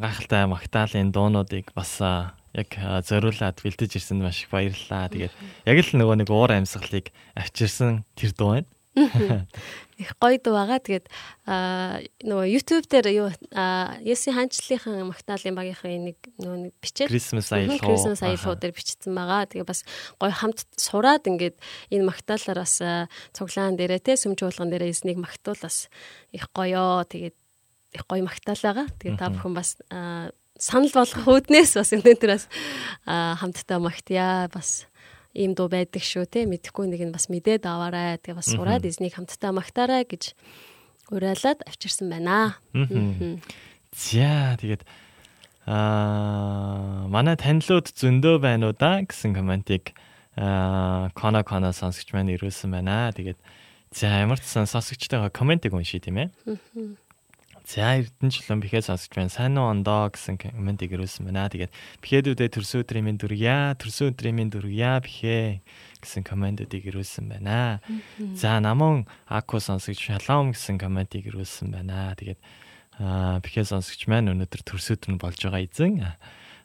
[0.00, 1.98] гайхалтай магтаалын дуунуудыг бас
[2.54, 2.70] яг
[3.04, 5.12] зориулаад бэлдэж ирсэнд маш их баярлалаа.
[5.12, 5.34] Тэгээд
[5.66, 8.68] яг л нөгөө нэг уур амьсгалыг авчирсан тэр дуу байна.
[9.98, 10.78] их гоё дуу байгаа.
[10.82, 11.06] Тэгээд
[12.24, 17.78] нөгөө YouTube дээр юу аа, Есийн хаанчлалынхан магтаалын багийнхын нэг нөгөө нэг бичээд Christmas аялал.
[17.78, 19.46] Christmas аялал дээр бичсэн байгаа.
[19.46, 19.82] Тэгээ бас
[20.18, 21.56] гоё хамт сураад ингээд
[21.94, 25.90] энэ магтаалаар бас аа, цуглаан дээрээ те сүмж уулган дээрээ эснийг магтуул бас
[26.34, 27.06] их гоёо.
[27.06, 27.36] Тэгээд
[27.92, 28.86] их гоё магтаал байгаа.
[29.00, 32.44] Тэгээ та бүхэн бас аа, санал болгох үүднээс бас бас
[33.06, 34.48] аа, хамтдаа магтъя.
[34.52, 34.86] Бас
[35.34, 38.18] ийм дуу байдаг шүү те мэдхгүй нэг нь бас мэдээд аваарай.
[38.18, 40.34] Тэгээ бас сураад эзнийг хамтдаа магтаарай гэж
[41.10, 42.58] уриалаад авчирсан байна.
[43.94, 44.82] За тэгээд
[45.68, 49.92] аа манай танилуд зөндөө байна уу да гэсэн комментиг
[50.36, 53.12] аа кона кона сонсогч маань ирүүлсэн байна.
[53.12, 53.38] Тэгээд
[53.92, 56.28] за ямар ч сонсогчтойгоо комментиг уншия тийм ээ.
[57.68, 59.28] За Эрдэнэ жилэн бихээ сонсогч байна.
[59.28, 61.52] Сайн уу ондоо гэсэн комментиг ирүүлсэн байна.
[61.52, 61.68] Тэгээд
[62.00, 65.60] бихэдүүдээ төрсөн өдрийн минь дүргийа, төрсөн өдрийн минь дүргийа бихээ
[66.00, 67.84] гэсэн комментүүдийг ирүүлсэн байна.
[68.32, 72.16] За намун аку сонсогч шалом гэсэн комментиг ирүүлсэн байна.
[72.16, 72.40] Тэгээд
[73.04, 76.16] аа бихээ сонсогч маань өнөөдөр төрсөд нь болж байгаа эзэн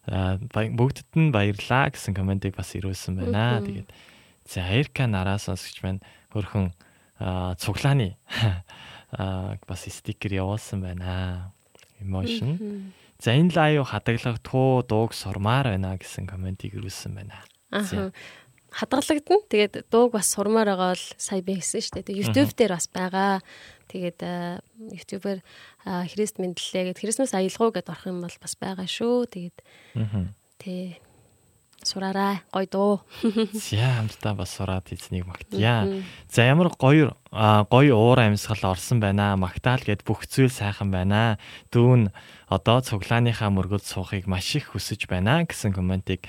[0.07, 3.59] бүгдд нь баярлаа гэсэн комментиг бас ирүүлсэн байна.
[3.59, 3.91] Тэгээд
[4.47, 5.99] за Эрка нараа сонсогч маань
[6.31, 6.71] хөрхөн
[7.19, 8.15] аа цуглааны
[9.17, 11.53] аа бас стикер явуулсан байна.
[12.01, 12.91] Emotion.
[13.23, 17.39] За энэ лайв хадгалах туу дууг сурмаар байна гэсэн комментиг ирүүлсэн байна.
[17.71, 18.11] Аа.
[18.73, 19.45] Хадгалагдана.
[19.47, 22.19] Тэгээд дууг бас сурмаар байгаа бол сая би хэлсэн шүү дээ.
[22.19, 23.39] YouTube дээр бас байгаа.
[23.87, 24.19] Тэгээд
[24.97, 25.39] YouTube-ээр
[25.85, 29.29] Христ мэдлээ гэд Христмас аялгау гэдээ орох юм бол бас байгаа шүү.
[29.29, 29.57] Тэгээд
[30.57, 30.97] тий
[31.85, 32.41] сураарай.
[32.51, 33.01] Гой дуу.
[33.53, 36.03] За хамтдаа бас сураад эзнийг магтъя.
[36.29, 39.35] За ямар гоё гоё уур амьсгал орсон байна.
[39.37, 41.37] Магтаал гэд бүх зүйл сайхан байна.
[41.71, 42.11] Дүүн
[42.47, 46.25] одоо цуглааныхаа мөргөлд суухыг маш их хүсэж байна гэсэн комментиг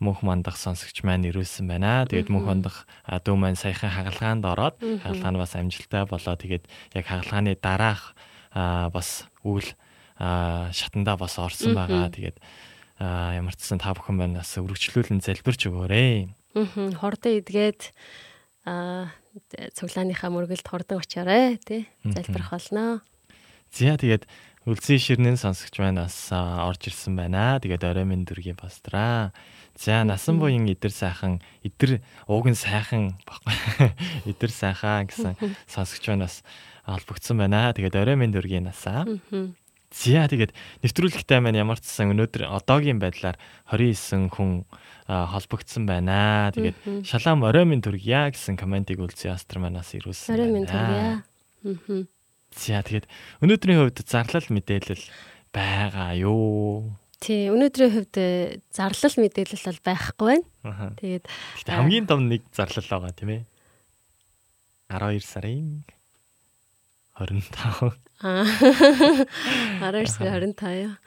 [0.00, 2.04] мөнх мандах сонсогч маань ирүүлсэн байна.
[2.08, 6.34] Тэгээд мөнх мандах дүү маань саяхан хагалгаанд ороод хагалгаа нь бас амжилттай болоо.
[6.34, 6.64] Тэгээд
[6.94, 8.14] яг хагалгааны дараах
[8.54, 9.66] бас үйл
[10.18, 12.10] шатандаа бас орсон байгаа.
[12.10, 12.38] Тэгээд
[13.00, 16.30] ямар ч сан та бүхэн байна бас өргөжлүүлэн залбирч өгөөрэй.
[16.54, 17.90] Аа хордоо идгээд
[18.64, 19.10] аа
[19.74, 23.02] цуглааныхаа мөргөлд хордон очиорой тий залбирах болно.
[23.74, 24.30] За тэгээд
[24.64, 27.58] үлзий ширнэн сонсогч маань бас орж ирсэн байна.
[27.58, 29.34] Тэгээд орой минь дүргийн пастраа.
[29.74, 31.98] За насан буян идэр сайхан идэр
[32.30, 33.90] ууг нь сайхан баггүй.
[34.30, 35.34] Идэр сайхан гэсэн
[35.66, 36.46] сонсогч банаас
[36.86, 37.74] холбогдсон байна.
[37.74, 39.02] Тэгээд орой минь дөргийн насаа.
[39.94, 40.50] За тэгээд
[40.82, 43.38] нэвтрүүлэгтэй маань ямар ч сан өнөөдөр одоогийн байдлаар
[43.70, 44.66] 29 хүн
[45.06, 46.50] холбогдсон байна.
[46.50, 50.34] Тэгээд шалаам орой минь төргийа гэсэн комментиг үлзий астр манаас ирүүлсэн.
[50.34, 51.22] Орой минь төргийа.
[52.58, 53.06] За тэгээд
[53.38, 55.04] өнөөдрийн хувьд зарлал мэдээлэл
[55.54, 56.90] байгаа юу?
[57.22, 60.90] Тий, өнөөдрийн хувьд э, зарлал мэдээлэл бол байхгүй байна.
[60.98, 61.24] Тэгээд
[61.70, 63.42] хамгийн том нэг зарлал байгаа тийм ээ.
[64.90, 65.86] 12 сарын
[67.18, 67.94] 25.
[68.22, 68.44] Аа.
[69.80, 70.98] 12 сарын 25.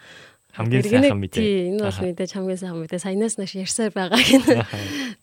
[0.57, 1.69] Хамгийн сайхан мэдээ.
[1.69, 3.03] Энэ бол мэдээж хамгийн сайхан мэдээ.
[3.05, 4.65] Саянаас нааш ярьсаар байгаа гэнэ.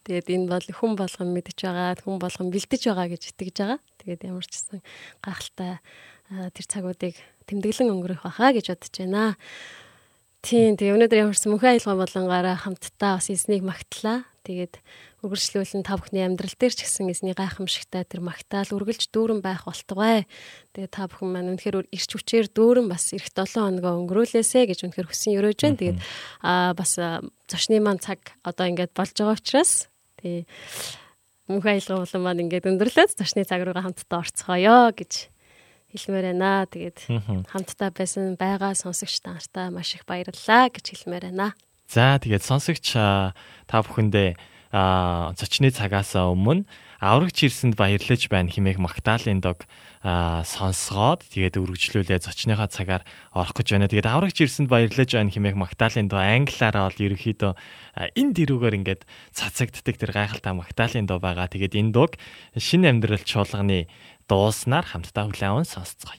[0.07, 3.79] Тэгээд энэ бол хүн болгон мэдж байгаа, хүн болгон бэлдэж байгаа гэж итгэж байгаа.
[3.99, 4.79] Тэгээд ямар ч гэсэн
[5.27, 5.83] гайхалтай
[6.55, 7.18] тэр цагуудыг
[7.51, 9.35] тэмдэглэн өнгөрөх байхаа гэж бодож байна.
[10.44, 14.29] Тийм тэгээ өнөөдөр ямарсан мөнхөн аялгаа болонгаараа хамтдаа бас эзнийг магтлаа.
[14.47, 14.79] Тэгээд
[15.24, 20.28] үргэлжлүүлэн та бүхний амьдрал дээр ч гэсэн эзний гайхамшигтай тэр магтаал үргэлж дүүрэн байх болтугай.
[20.76, 25.08] Тэгээд та бүхэн маань үнэхээр ирч хүчээр дүүрэн бас эх 7 хоногоо өнгөрүүлээсэ гэж үнэхээр
[25.08, 25.80] хүсэн өрөөж байна.
[25.80, 25.98] Тэгээд
[26.44, 26.92] аа бас
[27.48, 29.88] зочны маань цаг одоо ингээд болж байгаа учраас
[30.20, 30.44] тий
[31.48, 35.12] мөнхөн аялгаа болон маань ингээд өндөрлөөд зочны цаг руугаа хамтдаа орцгоё гэж
[35.92, 36.64] хэлмээр байна.
[36.68, 36.98] Тэгээд
[37.52, 41.52] хамтдаа байсан байгаа сонсогч таартай маш их баярлалаа гэж хэлмээр байна.
[41.88, 46.66] За тэгээд сонсогч та бүхэндээ зочны цагаас өмнө
[46.98, 49.62] аврагч ирсэнд баярлаж байна хэмээх Магдалины дог
[50.02, 53.87] сонсгоод тэгээд үргэлжлүүлээ зочныхаа цагаар орох гэж байна.
[53.87, 57.52] Тэгээд аврагч ирсэнд баярлаж байна хэмээх Магдалины дог англиараа бол ерөөхдөө
[58.18, 61.46] энэ дэрүүгээр ингээд цацагддаг тэр гайхалтай Магдалины дог байгаа.
[61.46, 62.18] Тэгээд энэ дог
[62.58, 63.87] шинэ амьдрал чуулганы
[64.26, 66.18] дууснаар хамтдаа хүлээн аван сонсцгоё.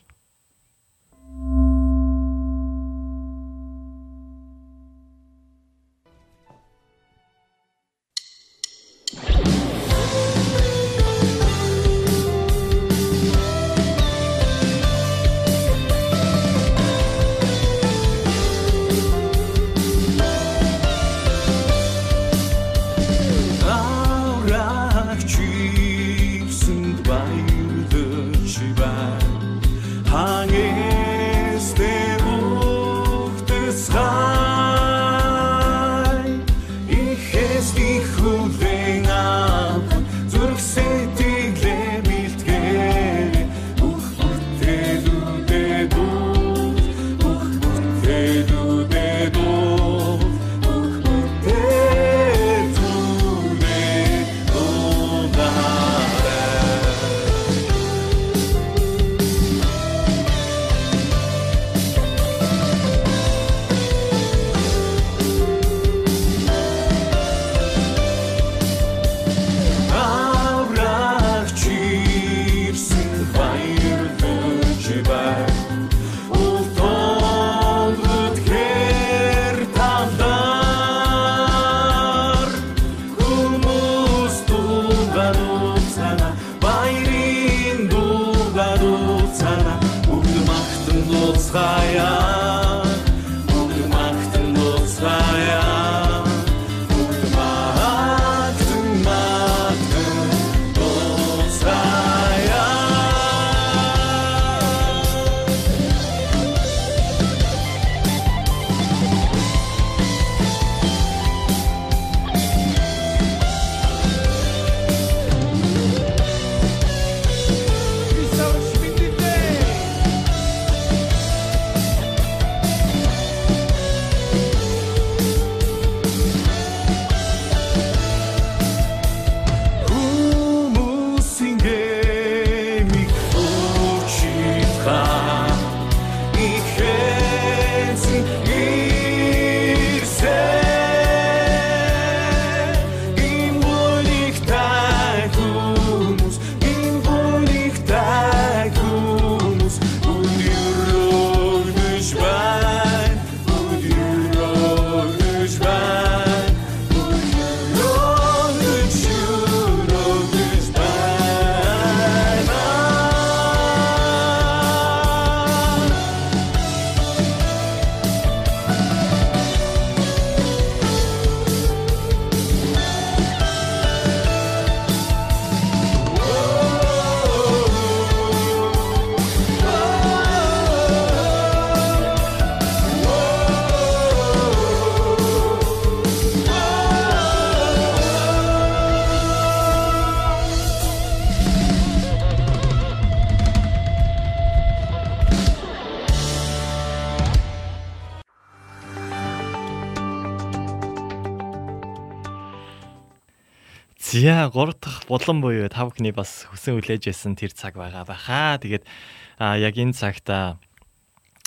[204.16, 208.56] Зя 3 дахь булан буюу та бүхний бас хүсэн хүлээж байсан тэр цаг байгаа байхаа.
[208.56, 208.88] Тэгээд
[209.36, 210.32] яг энэ цагт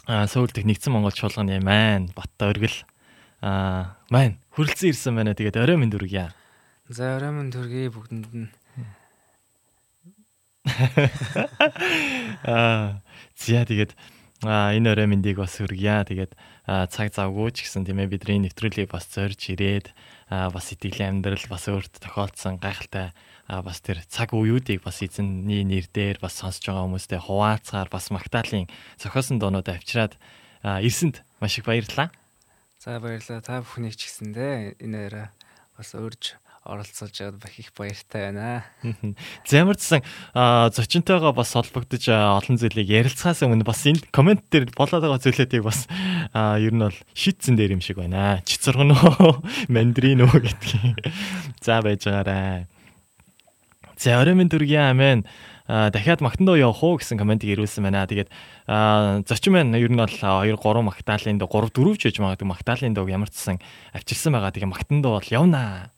[0.05, 2.85] Сөүл дэх нэгдсэн Монгол чуулганы маань Батта өргөл
[3.41, 5.33] а маань хүрэлцэн ирсэн байна.
[5.33, 6.29] Тэгээд орой минь дүргийа.
[6.85, 8.53] За орой минь төргий бүгдэнд нь
[12.45, 13.01] Аа
[13.33, 13.97] зя тэгээд
[14.45, 16.05] а энэ орой мэндийг бас хүргье.
[16.05, 16.37] Тэгээд
[16.93, 19.91] цаг завгүй ч гэсэн тийм ээ бидний нэвтрүүлгийг бас зорж ирээд
[20.29, 23.17] бас итгэлийн амьдрал бас өөрт тохиолдсон гайхалтай
[23.49, 28.69] бас тэр цаг үеүүдийг бас эзэнний нэр дээр бас сонсож байгаа хүмүүстэй хуваалцахаар бас магтаалын
[29.01, 30.13] зохиосон доонууд авчираад
[30.61, 32.13] ирсэнд маш их баярлалаа.
[32.77, 33.41] За баярлалаа.
[33.41, 35.27] Та бүхний ч гэсэндээ энэ өрөө
[35.81, 38.63] бас урьж оролцуулж бах их баяртай байна.
[39.47, 40.03] Зэмэрдсэн
[40.75, 45.87] зочинтойгоо бас холбогдож олон зүйлийг ярилцахаас өмнө бас энэ комент дээр болоод байгаа зүйлүүдийг бас
[46.35, 48.43] ер нь бол шийдсэн дээр юм шиг байна.
[48.43, 49.33] Чицэргэн үү,
[49.73, 50.99] мандрин үү гэдгийг.
[51.63, 52.67] За байж байгаарай.
[53.95, 55.23] За орой минь дүргийн амин
[55.69, 58.09] дахиад магтандоо явах уу гэсэн комментиг ирүүлсэн байна.
[58.09, 58.31] Тэгээд
[59.29, 62.97] зочин маань ер нь бол 2 3 магтаалын доо 3 4 ч гэж магадгүй магтаалын
[62.97, 63.61] доо ямар ч сан
[63.93, 64.49] авчирсан байгаа.
[64.49, 65.93] Тэгээ магтандоо бол явнаа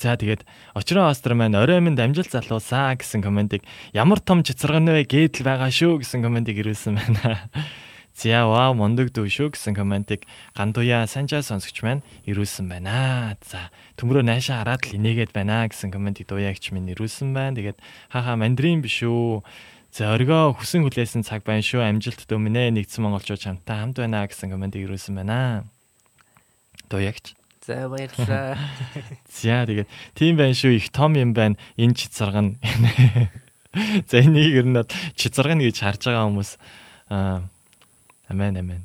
[0.00, 5.04] За тэгээд очроо остер маань орой минь амжилт залуусаа гэсэн комментиг ямар том чицэргэн вэ
[5.04, 7.52] гэдэл байгаа шүү гэсэн комментиг ирүүлсэн байна.
[8.16, 10.24] За вау мундаг дүү шүү гэсэн комментиг
[10.56, 13.36] гандуя санжаа сонсогч маань ирүүлсэн байна.
[13.44, 13.68] За
[14.00, 17.60] төмрөө наашаа хараад л инээгээд байна гэсэн комментиг дуяагч минь ирүүлсэн байна.
[17.60, 17.78] Тэгээд
[18.08, 19.44] хааха мандрин биш үү.
[19.92, 21.84] За оргоо хүсэн хүлээсэн цаг байна шүү.
[21.84, 25.68] Амжилт дөмнэ нэгдсэн монголчууд хамтаа хамт байна гэсэн комментиг ирүүлсэн байна.
[26.88, 28.56] Дуяагч За баярлалаа.
[29.28, 31.60] За тэгээд тийм байх шүү их том юм байна.
[31.76, 32.56] Энэ чицарган.
[34.10, 34.80] За энийг ер нь
[35.12, 36.50] чицарган гэж харж байгаа хүмүүс
[37.12, 37.44] аа
[38.32, 38.82] амен амен.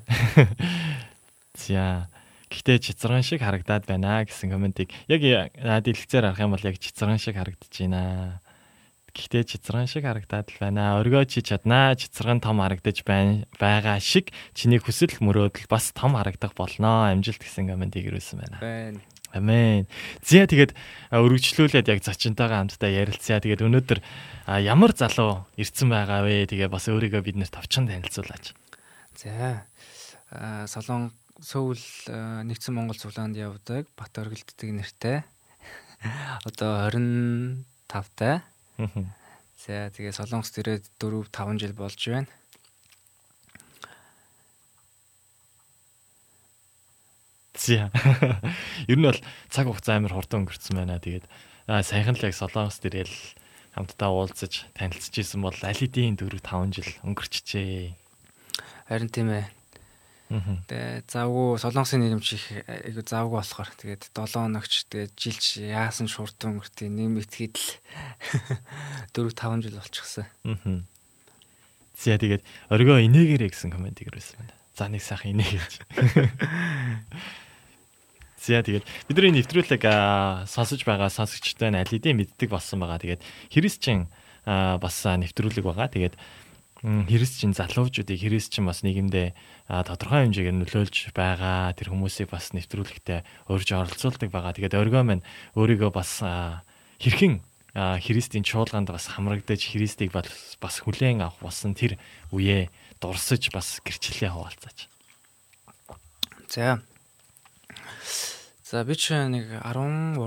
[1.55, 2.11] За
[2.51, 5.23] гэхдээ чицарган шиг харагдаад байна гэсэн комментиг яг
[5.55, 8.43] дэлгэцээр харах юм бол яг чицарган шиг харагдаж байна.
[9.15, 10.99] Гэхдээ чицэргэн шиг харагдаад л байна.
[10.99, 11.95] Өргөө чи чаднаа.
[11.95, 13.47] Чицэргэн том харагдаж байна.
[13.55, 17.07] Бага шиг чиний хүсэл мөрөөдөл бас том харагдах болноо.
[17.07, 18.59] Амжилт гэсэн комментиг ирүүлсэн байна.
[18.59, 18.99] Байна.
[19.31, 19.87] Амен.
[20.19, 20.75] Зя тэгээд
[21.15, 23.39] өргөжлүүлээд яг зочинтойгоо хамтдаа ярилцъя.
[23.39, 23.99] Тэгээд өнөөдөр
[24.59, 26.51] ямар залуу ирсэн байгаа вэ?
[26.51, 28.51] Тэгээ бас өөрийгөө бид нарт товчхон танилцуулаач.
[29.15, 29.63] За.
[30.67, 31.79] Солон Сөүл
[32.47, 35.27] нэгдсэн Монгол цуглаанд явдаг Бат өргөлддөг нэртэй.
[36.47, 37.63] Одоо 25
[38.15, 38.39] тай
[38.77, 42.27] За тэгээ Солонгост ирээд 4 5 жил болж байна.
[47.55, 47.87] За.
[48.91, 50.99] Ер нь бол цаг хугацаа амар хурдан өнгөрцөн байна.
[50.99, 51.23] Тэгээд
[51.65, 53.15] саяхан л яг Солонгост ирээл
[53.71, 57.95] хамтдаа уулзаж танилцж исэн бол аль хэдийн 4 5 жил өнгөрчихжээ.
[58.91, 59.54] Харин тийм ээ.
[60.25, 66.57] Тэгээ завгүй солонгосын нийгэмч их айгу завгүй болохоор тэгээд 7 хоногч тэгээд жилч яасан шуртан
[66.57, 67.69] өнгөртөө нэм итгэхэд л
[69.13, 70.25] 4 5 жил болчихсон.
[70.49, 70.81] Аа.
[71.93, 72.41] Зя тэгээд
[72.73, 74.57] оргоо инээгэрэй гэсэн комент ирсэн байна.
[74.73, 75.73] За нэг сайхан инээ гэж.
[78.45, 79.85] Зя тэгээд бидний нэвтрүүлэг
[80.49, 82.97] сонсож байгаа сонсогчтой нь аль хэдийн мэддэг болсон байгаа.
[82.97, 84.11] Тэгээд христчин
[84.45, 85.89] бас нэвтрүүлэг байгаа.
[85.89, 86.17] Тэгээд
[86.83, 89.33] христчин залуучуудыг христчин бас нийгэмдээ
[89.67, 94.53] тодорхой хэмжээгээр нөлөөлж байгаа тэр хүмүүсийг бас нэвтрүүлэгтээ урьж оролцуулдаг байгаа.
[94.53, 96.19] Тэгээд оргоо маань өөрийгөө бас
[96.99, 97.41] хэрхэн
[97.75, 101.99] христийн чуулганд бас хамрагдаж христийг бас хүлээн авах болсон тэр
[102.31, 102.69] үеэ
[102.99, 104.87] дурсаж бас гэрчлэлээ хаваалцаач.
[106.47, 106.79] За.
[108.63, 110.19] За би ч нэг 13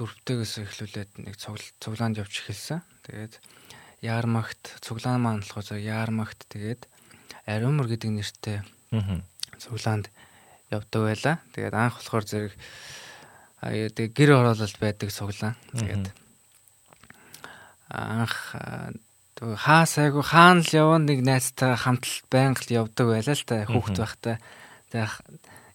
[0.00, 2.80] 4-тэйгээс эхлүүлээд нэг цуглаанд явж эхэлсэн.
[3.04, 3.36] Тэгээд
[4.00, 6.88] Яармагт цуглаан маань болохоор Яармагт тэгээд
[7.44, 8.58] Аримөр гэдэг нэртэй
[9.60, 10.08] цуглаанд
[10.70, 11.32] явдаг байла.
[11.52, 12.54] Тэгээд анх болохоор зэрэг
[13.60, 15.56] тэгээд гэр оролт байдаг цуглаан.
[15.74, 16.14] Тэгээд
[17.90, 18.56] анх
[19.40, 23.98] хаа сайгу хаан л явна нэг найзтай хамт байнга л явдаг байла л та хүүхэд
[23.98, 24.36] байхдаа.
[24.92, 25.12] Тэгээд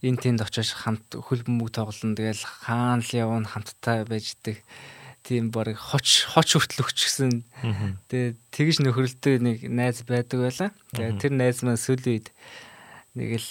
[0.05, 2.15] энэ тэнд очиж хамт хөл бөмбөг тоглоно.
[2.15, 4.61] Тэгэл хаан л явна хамттай байждаг
[5.25, 7.41] тийм баг хоч хоч хүртэл өгчихсэн.
[8.13, 10.69] Тэгээ тэгж нөхрөлтөө нэг найз байдаг байлаа.
[10.93, 12.27] Тэгээ тэр найз маань сүүлийн үед
[13.17, 13.49] нэг л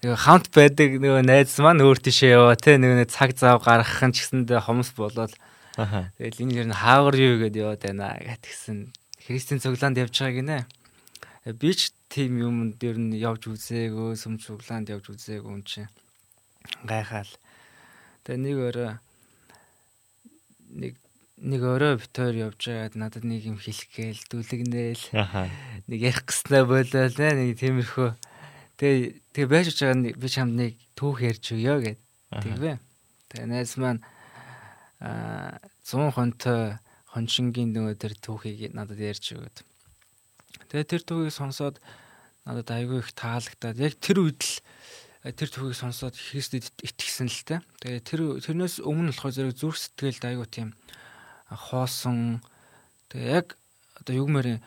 [0.00, 4.16] нэг хамт байдаг нөгөө найз маань өөр тийшээ яваа те нэг цаг зав гаргах нь
[4.16, 5.36] ч гэсэндээ хомс болоод
[5.76, 8.88] тэгэл энэ ер нь хаагар юу гэдээ яваад байна гэтгсэн.
[9.28, 10.58] Христийн цуглаанд явж байгааг гинэ.
[11.60, 15.84] Би ч тийм юмд ер нь явж үзээгөө, сүм цуглаанд явж үзээгөө юм чи
[16.88, 17.28] гайхаал.
[18.24, 18.90] Тэгээ нэг өрөө
[20.74, 20.94] нэг
[21.44, 25.04] нэг өрөө битээр явж байгаад надад нэг юм хэлэх гээл дүлгнээл.
[25.90, 28.10] Нэг ярих гэснээр болоо нэ нэг тиймэрхүү.
[28.78, 28.98] Тэгээ
[29.34, 32.00] тэгээ байж байгаа би чамд нэг түүх ярьж өгөө гэд.
[32.38, 32.78] Тэгвэ.
[33.30, 34.02] Тэгээ найз маань
[35.02, 36.78] аа 100 хонтой
[37.12, 39.62] хоншингийн нөгөө тэр түүхийг надад ярьж өгöd.
[40.70, 41.78] Тэгээ тэр түүхийг сонсоод
[42.42, 44.54] надад айгүй их таалагдаад яг тэр үед л
[45.24, 47.56] тэр түүхийг сонсоод Христэд итгэсэн л тэ.
[47.80, 50.68] Тэгээ тэр тэрнээс өмнө болохоор зэрэг зүрх сэтгэлд айгүй тийм
[51.48, 52.44] хоосон
[53.08, 53.56] тэгээ яг
[53.96, 54.60] одоо югмэрийн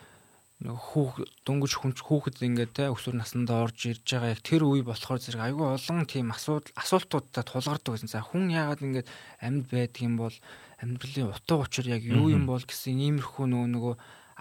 [0.65, 5.21] хүүх дөнгөж хүнч хүүхэд ингээд те өсвөр насндаа орж ирж байгаа яг тэр үе болохоор
[5.21, 8.09] зэрэг айгүй олон тийм асуудал асуултуудтай тулгардаг гэсэн.
[8.09, 9.07] За хүн яагаад ингээд
[9.45, 10.33] амьд байдаг юм бол
[10.81, 13.93] амьдралын утга учир яг юу юм бол гэсэн иймэрхүү нөгөө нөгөө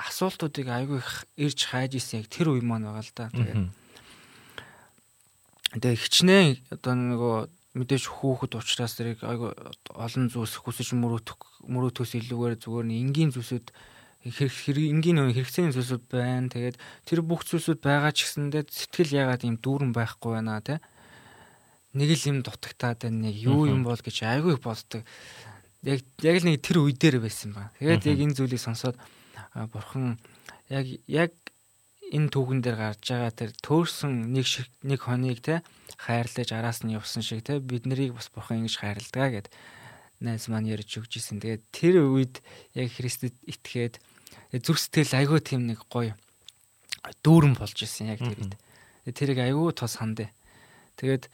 [0.09, 3.29] асуултуудыг айгүй их ирж хайж исэн яг тэр үе маань байгаа л да.
[3.37, 3.61] Тэгээд
[5.77, 7.37] Тэгээ хичнээн одоо нөгөө
[7.77, 9.53] мэдээж хүүхэд уучраас тэрийг айгүй
[9.93, 13.69] олон зүйлс хүсэж мөрөөдөх мөрөөдөхөөс илүүгээр зүгээр нэг энгийн зүйлсүүд
[14.25, 16.49] энгийн нөө хэрэгцээний зүйлсүүд байна.
[16.49, 20.81] Тэгээд тэр бүх зүйлсүүд байгаа ч гэсэндээ сэтгэл ягаад юм дүүрэн байхгүй байна те.
[21.93, 23.29] Нэг л юм дутагтаад байна.
[23.29, 25.05] Нэг юу юм бол гэж айгүй боддог.
[25.85, 27.71] Яг яг л нэг тэр үе дээр байсан ба.
[27.77, 28.97] Тэгээд яг энэ зүйлийг сонсоод
[29.71, 30.17] бурхан
[30.73, 31.31] яг яг
[32.13, 35.63] энэ түүхэн дээр гарч байгаа тэр төөрсөн нэг шиг нэг хоныг те
[35.99, 39.47] хайрлаж араас нь явсан шиг те бид нарыг бас бурхан ингэж хайрладаг гэд
[40.21, 41.43] найз маань ярьж өгч исэн.
[41.43, 42.41] Тэгээд тэр үед
[42.79, 44.01] яг Христэд итгээд
[44.63, 46.15] зүрх сэтгэл айгүй тийм нэг гоё
[47.25, 48.55] дүүрэн болж исэн яг тэр үед.
[49.11, 50.31] Тэрийг айгүй тус хандэ.
[50.97, 51.29] Тэгээд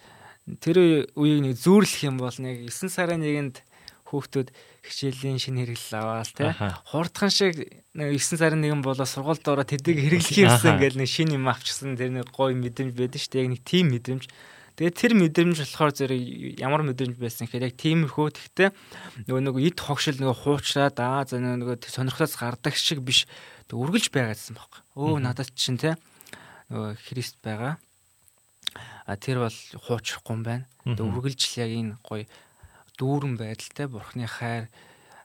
[0.58, 3.62] тэр үеийг нэг зүүрлэх юм бол нэг 9 сарын нэгэнд
[4.12, 4.48] хүүхдүүд
[4.84, 6.52] хичээлийн шинэ хэрэглэл аваад тий
[6.92, 7.56] хурдхан шиг
[7.96, 11.96] нэг 9 сарын нэгэн болоо сургуульд ороод тэдийг хэрэглэх юмсан гэж нэг шинэ юм авчихсан
[11.96, 14.24] тэр нэг гоё мэдрэмж байдаг шүү дээ яг нэг тийм мэдрэмж
[14.72, 16.22] Тэгээд тэр мэдрэмж болохоор зэрэг
[16.56, 18.68] ямар мэдрэмж байсан гэхээр яг тиймэрхүү тэгтээ
[19.28, 23.28] нөгөө нөгөө ид хогшил нөгөө хуучраад аа за нөгөө сонирхлоос гардаг шиг биш
[23.68, 24.80] үргэлж байгаадсан байхгүй.
[24.96, 25.96] Өө надад чинь те
[26.72, 27.76] нөгөө Христ байгаа.
[29.04, 29.58] А тэр бол
[29.88, 30.64] хуучрахгүй юм байна.
[30.84, 32.24] Тэгээд үргэлж л яг энэ гоё
[33.02, 34.70] дүүрэн байдалтай бурхны хайр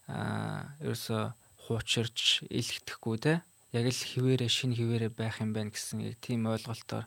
[0.09, 3.33] а ерөөсө хуучирч илгэдэхгүй те
[3.75, 7.05] яг л хിവэрэ шин хിവэрэ байх юм байна гэсэн яг тийм ойлголтоор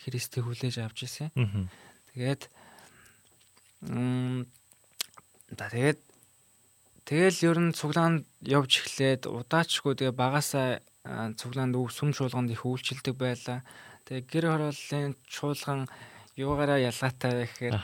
[0.00, 1.28] Христийг хүлээж авч ирсэн.
[2.16, 2.42] Тэгээд
[3.92, 4.48] м
[5.52, 6.00] да тэгээд
[7.04, 10.80] тэгэл ер нь цуглаанд явж эхлээд удаачгүй тэгээ багасаа
[11.36, 13.60] цуглаанд үг сүм шуулганд их үйлчилдэг байлаа.
[14.08, 15.84] Тэгээ гэр хорооллын чуулган
[16.40, 17.76] юугаараа ялгаатай гэхээр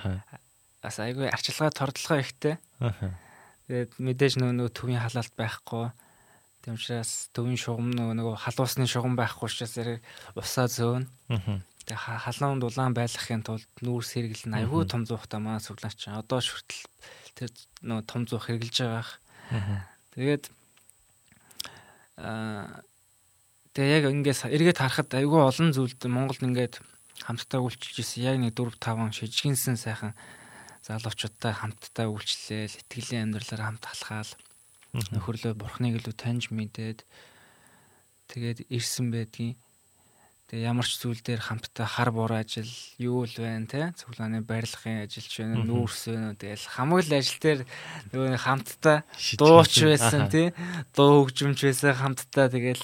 [0.87, 2.55] бас айгүй арчилгаа тордлогоо ихтэй.
[3.67, 5.91] Тэгээд мэдээж нөгөө төвийн халаалт байхгүй.
[6.63, 9.99] Тийм учраас төвийн шугам нөгөө халуусны шугам байхгүй учраас зэрэг
[10.39, 11.11] усаа зөөн.
[11.27, 16.07] Тэгээ халуун дулаан байлгахын тулд нүүрс хэрэглэн айгүй том зуухтай маа суглаач.
[16.07, 16.87] Одоо шүртэл
[17.35, 17.51] тэр
[17.83, 19.19] нөө том зуух хэрэглэж байгаах.
[20.15, 20.45] Тэгээд
[22.23, 22.83] аа
[23.75, 26.79] тэгээ яг ингээс эргээд харахад айгүй олон зүйлд Монголд ингээд
[27.27, 28.23] хамтдаа үйлчилж исэн.
[28.23, 30.15] Яг нэг 4 5 шижгэнсэн сайхан
[30.87, 34.33] залуучуудтай хамтдаа үйлчлээл, итгэлийн амьдралаар хамт алхаал.
[34.95, 37.03] Нөхөрлөө бурхныг илүү таньж мэдээд
[38.31, 39.59] тэгээд ирсэн байдгийн
[40.47, 42.71] Тэгээ ямар ч зүйл дээр хамтдаа хар бур ажил
[43.03, 47.61] юу л байна те цуглааны барилгын ажил ч байна нүүрс байна тэгэл хамгийн ажил дээр
[48.15, 49.03] нөгөө хамтдаа
[49.43, 50.55] дууч байсан тий
[50.95, 52.79] дуу хөгжимч байсан хамтдаа тэгэл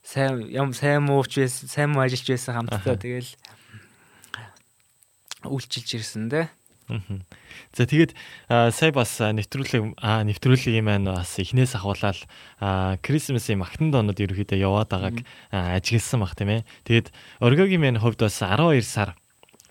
[0.00, 3.28] сайн ям сайн мууч байсан сайн муу ажиллаж байсан хамтдаа тэгэл
[5.44, 6.48] үйлчилж ирсэн те
[6.86, 8.14] За тэгээд
[8.48, 12.22] сая бас нэвтрүүлэг нэвтрүүлгийн маань бас эхнээс ахуулаад
[13.02, 15.18] Крисмсийн магтан доонод ерөөхдөө яваад байгааг
[15.50, 16.66] ажигласан баг тийм ээ.
[16.86, 17.10] Тэгээд
[17.42, 19.18] оргиогийн маань хувьд бас 12 сар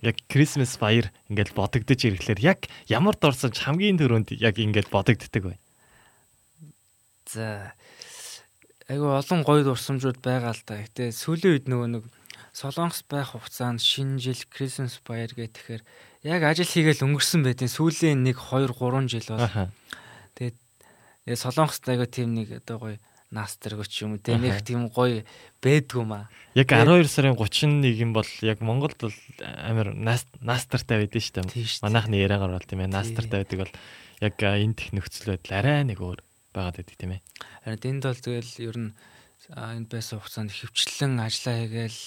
[0.03, 5.57] яг Крисмас баяр ингээд бодогдож ирэхлээр яг ямар дорсонч хамгийн түрүүнд яг ингээд бодогддог вэ?
[7.31, 7.73] За
[8.91, 10.83] айгу олон гоё дурсамжууд байгаа л да.
[10.83, 12.03] Гэтэ сүүлийн үед нөгөө нэг
[12.55, 15.83] Солонгос байх хугацаанд шинэ жил Крисмас баяр гэхээр
[16.25, 19.69] яг ажил хийгээл өнгөрсөн байдیں۔ Сүүлийн 1 2 3 жил бол.
[20.33, 20.57] Тэгээд
[21.37, 22.97] Солонгост аяга тийм нэг одоо гоё
[23.33, 25.21] наастэргч юм те нэг тийм гоё
[25.61, 26.29] бэдгүү маа.
[26.57, 31.85] Яг 12 сарын 31 бол яг Монголд бол амар наастартай байдэн шүү дээ.
[31.85, 33.73] Манайхны яриагаар бол тийм ээ наастартай байдаг бол
[34.21, 36.19] яг энэ тех нөхцөл байдал арай нэг өөр
[36.53, 37.21] байгаад байдаг тийм ээ.
[37.65, 38.91] Харин энд бол тэгэл ер нь
[39.51, 42.01] энэ байсан хугацаанд хөвчлэн ажиллаа хийгээл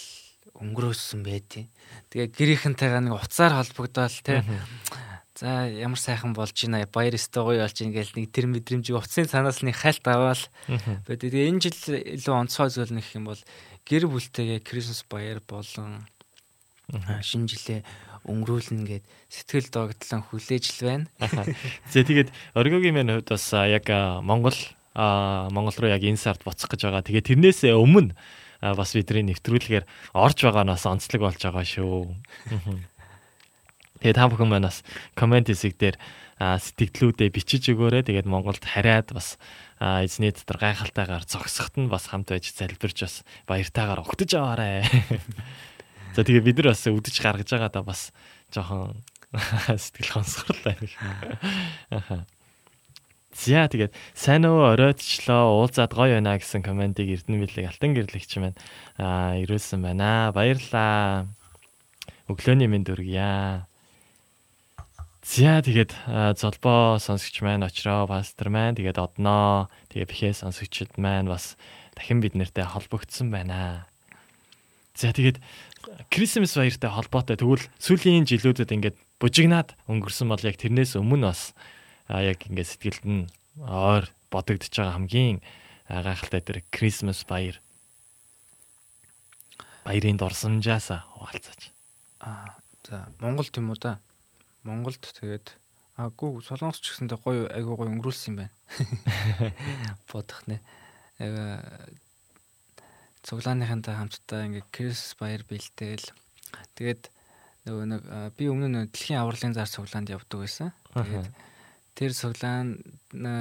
[0.56, 1.68] өнгөрөөсөн байдیں۔
[2.12, 4.44] Тэгээ гэрийнхэнтэйгээ нэг уцаар холбогдоод те.
[5.38, 9.30] За ямар сайхан болж байна баяр өстой гоё болж байна гэл нэг тэр мэдрэмжийг уцын
[9.30, 10.50] цанаас нэг хальт аваад
[11.06, 11.30] байдаг.
[11.30, 13.40] Тэгээ энэ жил илүү онцгой зүйл нэх юм бол
[13.86, 16.08] гэр бүлтэйгээ Крисмас баяр болон
[16.90, 17.80] шинэ жилээ
[18.26, 21.06] өнгөрүүлнэ гэд сэтгэл догтлон хүлээж л байна.
[21.92, 23.86] За тэгээд оргиогийн маань хувьд бас яг
[24.24, 24.58] Монгол
[24.98, 27.06] Монгол руу яг энэ сард буцах гэж байгаа.
[27.06, 28.16] Тэгээ тэрнээс өмнө
[28.60, 29.84] бас бидний нэвтрүүлгээр
[30.14, 32.10] орж байгаа нь бас онцлог болж байгаа шүү.
[34.02, 34.82] Тэгээ та бүхэн маань бас
[35.14, 35.96] комент хэсэг дээр
[36.38, 38.06] сэтгэлдээ бичиж өгөөрэй.
[38.06, 39.38] Тэгээд Монголд хараад бас
[39.78, 44.86] эзний дотор гайхалтайгаар зогсоход нь бас хамт байж залбирч бас баяртайгаар угтаж аваарай.
[46.14, 48.14] За тэгээ бид нар бас үдэж гаргаж байгаа да бас
[48.54, 49.02] жоохон
[49.82, 50.94] сэтгэл сонсгорлаа нэг.
[53.34, 58.58] За тэгээд сайн уу оройтчлоо уулзаад гоё байна гэсэн комментиг Эрдэнэ билэг алтан гэрлэгч маань
[58.96, 60.32] аа ирүүлсэн байна.
[60.32, 61.28] Баярлаа.
[62.28, 63.68] Өглөөний мэнд өргөе.
[65.28, 65.92] За тэгээд
[66.40, 71.60] золбоо сонсогч маань очроо пастор маань тэгээд одноо тэгээд бихээ сонсогчд маань бас
[71.92, 73.84] дахин бид нартай холбогдсон байна.
[74.96, 75.36] За тэгээд
[76.08, 81.52] Крисмас баяртай холбоотой тэгвэл сүүлийн жилүүдэд ингээд бужигнаад өнгөрсөн бол яг тэрнээс өмнө бас
[82.08, 83.24] яг ингээд сэтгэлд нь
[83.60, 85.44] ойр бодогдож байгаа хамгийн
[85.88, 87.60] гайхалтай тэр Крисмас баяр
[89.84, 91.72] баярын дурсамжаас хуваалцаач.
[92.20, 92.56] Аа
[92.88, 94.00] за Монгол тийм үү да.
[94.64, 95.56] Монголд тэгээд
[95.96, 98.54] аггүй солонгос ч гэсэндээ гоё айгүй гоё өнгөрүүлсэн юм байна.
[100.12, 100.60] Бодох нэ.
[103.24, 106.06] Цуглааныхантай хамтдаа ингээ Крис баяр бэлдээл.
[106.76, 107.10] Тэгээд
[107.68, 108.02] нөгөө нэг
[108.36, 110.72] би өмнө нь дэлхийн авралын зар цуглаанд явдаг байсан.
[110.94, 111.28] Тэгээд
[111.98, 112.78] тэр цуглаан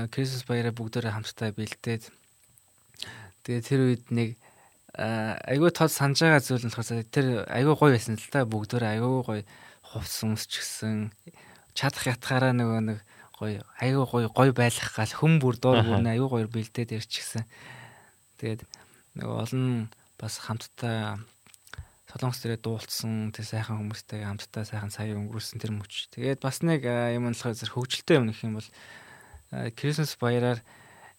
[0.10, 2.10] Крис баяраа бүгдээрээ хамтдаа бэлдээд.
[3.46, 4.30] Тэгээд тэр үед нэг
[4.98, 8.50] айгүй тод санаж байгаа зүйл нь болохоор тэр айгүй гоё байсан л та.
[8.50, 9.44] Бүгдээрээ айгүй гоё
[9.94, 11.14] хувц өмсч гисэн
[11.78, 13.00] чадах ятгаараа нөгөө нэг
[13.38, 17.46] гоё аюу гоё гоё байх гал хүм бүр доор бүрнэ аюу гоё бэлдээд ирчихсэн.
[18.42, 18.66] Тэгээд
[19.22, 21.22] нөгөө олон бас хамтдаа
[22.18, 26.10] солонгос дээрээ дуулцсан тэр сайхан хүмүүстэй хамтдаа сайхан сая өнгөрүүлсэн тэр мөч.
[26.18, 28.70] Тэгээд бас нэг юм болохоор зэрэг хөвгөлтэй юм нөх юм бол
[29.78, 30.66] Крисмас баяраар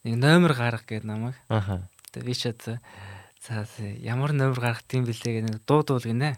[0.02, 1.38] нэг номер гаргах гээд намайг.
[1.46, 1.86] Аха.
[2.10, 3.62] Тэгээд би ч за
[4.02, 6.34] ямар номер гаргах тийм бэлээ гэх нэг дуу дуул гинэ.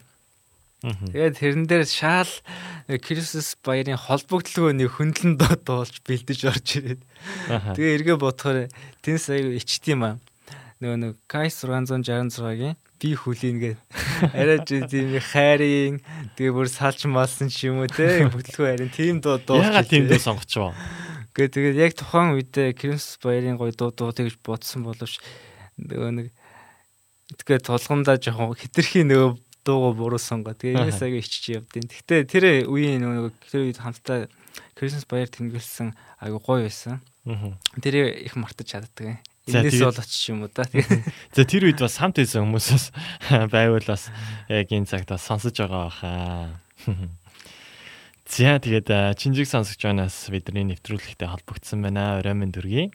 [0.84, 2.28] Тэгээд тэрэн дээр шаал
[2.84, 7.02] Крисмас баярын холбогдлогоо нэг хөндлөн дуулж бэлдэж орж ирээд.
[7.48, 8.68] Тэгээ эргээ бодохоор
[9.00, 10.14] тэн сая ичт юм аа.
[10.84, 13.78] Нөгөө нэг Кайс 666-гийн би хүлээн гээд
[14.36, 15.96] арай тийм хайрын
[16.36, 19.56] тэгээ бүр салж малсан ч юм уу те хөдөлгөө харин тийм дуу дуу.
[19.56, 20.76] Ягаад тийм дуу сонгочихвоо.
[21.32, 25.16] Гэ тэгээд яг тухайн үедээ Крисмас баярын гоё дуу дуу гэж бодсон боловч
[25.80, 26.26] нөгөө нэг
[27.40, 30.52] тэгээ тулгамдаа жоохон хитрхи нөгөө дуугаа буруу сонгоо.
[30.52, 34.28] Тэгээ энэс аяга ичиж явдیں۔ Гэхдээ тэр үеийн нөгөө тэр үед хамтдаа
[34.76, 37.00] Крисмас баяр тэмдэглэсэн аяга гоё байсан.
[37.80, 39.20] Тэр их мартаж чаддаг.
[39.50, 40.64] Энэс бол очиж юм уу да.
[41.36, 42.84] За тэр үед бас хамт байсан хүмүүсээс
[43.54, 44.08] байвал бас
[44.46, 46.10] яг энэ цагт бас сонсож байгаа баха.
[48.30, 52.22] За тэгээд чинжиг сонсогч байнаас бидний нэвтрүүлэгтэй холбогдсон байна.
[52.22, 52.94] Орой минь дүргий.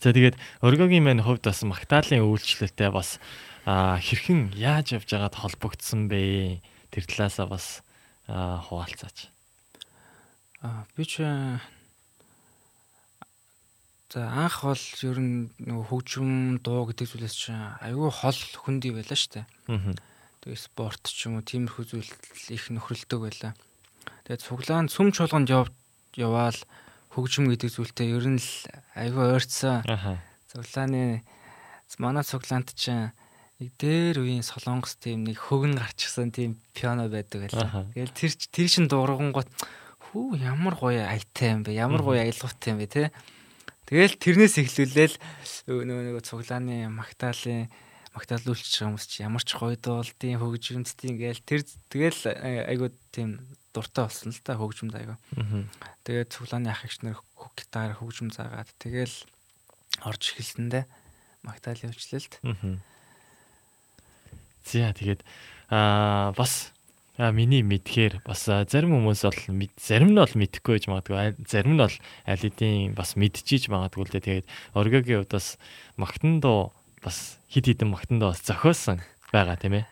[0.00, 3.20] За тэгээд оргогийн маань хувьд бас магтаалын үйлчлэлтэй бас
[3.64, 6.64] хэрхэн яаж явж байгаад холбогдсон бэ?
[6.88, 7.84] Тэр талаасаа бас
[8.28, 9.28] хуваалцаач.
[10.64, 11.20] А би ч
[14.14, 19.18] за анх бол ер нь нөгөө хөгжим дуу гэдэг зүйлээс чинь айгүй хол хөндөй байлаа
[19.18, 19.42] штэ.
[19.66, 19.90] Аа.
[20.46, 22.10] Тэгээ спорт ч юм уу тиймэрхүү зүйл
[22.54, 23.52] их нөхрөлдөг байлаа.
[24.22, 25.66] Тэгээд цуглаан сүм чуулганд яв
[26.14, 26.54] яваал
[27.10, 28.50] хөгжим гэдэг зүйлтэй ер нь л
[28.94, 29.82] айгүй ойрцсан.
[29.90, 30.22] Аа.
[30.46, 31.26] Цуглааны
[31.98, 33.10] манай цуглаанд чинь
[33.58, 37.90] нэг дээр үеийн солонгос тийм нэг хөгн гарчихсан тийм пиано байдаг байлаа.
[37.90, 39.50] Тэгэл тэр тэр чин дуургангууд
[40.14, 41.74] хүү ямар гоё аятай юм бэ?
[41.74, 43.02] Ямар гоё аялгуутай юм бэ те?
[43.84, 45.16] Тэгэл тэрнээс эхлүүлээл
[45.68, 47.68] нөгөө нөгөө цуглааны магтаалын
[48.14, 52.20] магтаалуулч хүмүүс чи ямар ч гоё дуулдیں۔ хөгжимдтийн гээл тэр тэгэл
[52.70, 53.42] айгуу тийм
[53.74, 55.18] дуртай болсон л та хөгжимд айгуу.
[56.06, 57.18] Тэгээд цуглааны ах эгч нар
[57.58, 59.14] гитар хөгжим заагаад тэгэл
[60.06, 60.84] орж эхэлсэндээ
[61.42, 61.92] магтаалын.
[61.92, 62.78] Аа
[64.64, 65.20] За тэгээд
[65.68, 66.72] аа бас
[67.18, 69.40] миний мэдхээр бас зарим хүмүүс бол
[69.78, 71.38] зарим нь бол мэдэхгүй гэж магадгүй.
[71.46, 71.94] Зарим нь бол
[72.26, 74.26] аль хэдийн бас мэдчихэж магадгүй л дээ.
[74.42, 75.54] Тэгээд оргогийн хувьд бас
[75.94, 78.98] магтан дуу бас хид хідэн магтан дуу бас зохиосон
[79.30, 79.86] байгаа тийм ээ.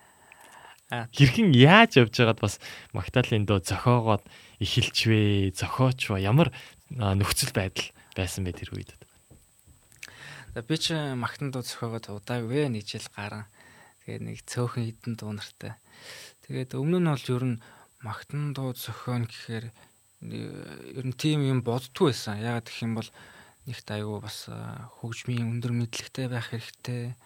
[1.15, 2.59] Хэрхэн яаж явж байгаад бас
[2.91, 4.27] магтаалын дуу зохиогоод
[4.59, 5.21] эхэлч вэ
[5.55, 6.19] зохиоч ба?
[6.19, 6.51] Ямар
[6.91, 7.87] нөхцөл байдал
[8.19, 8.91] байсан бэ тэр үед?
[10.59, 13.47] Би ч магтан дуу зохиогоод удаагүй нэг жил гарan.
[14.05, 15.79] Тэгээд нэг цөөхөн хідэн дуу нартай.
[16.53, 17.63] Тэгээд өмнө нь бол ер нь
[18.05, 19.73] магтан дуу зохион гэхээр
[20.21, 22.45] ер нь тийм юм боддгоо байсан.
[22.45, 23.09] Ягаад гэх юм бол
[23.65, 24.53] нэгт айгүй бас
[25.01, 27.17] хөгжмийн өндөр мэдлэгтэй байх хэрэгтэй.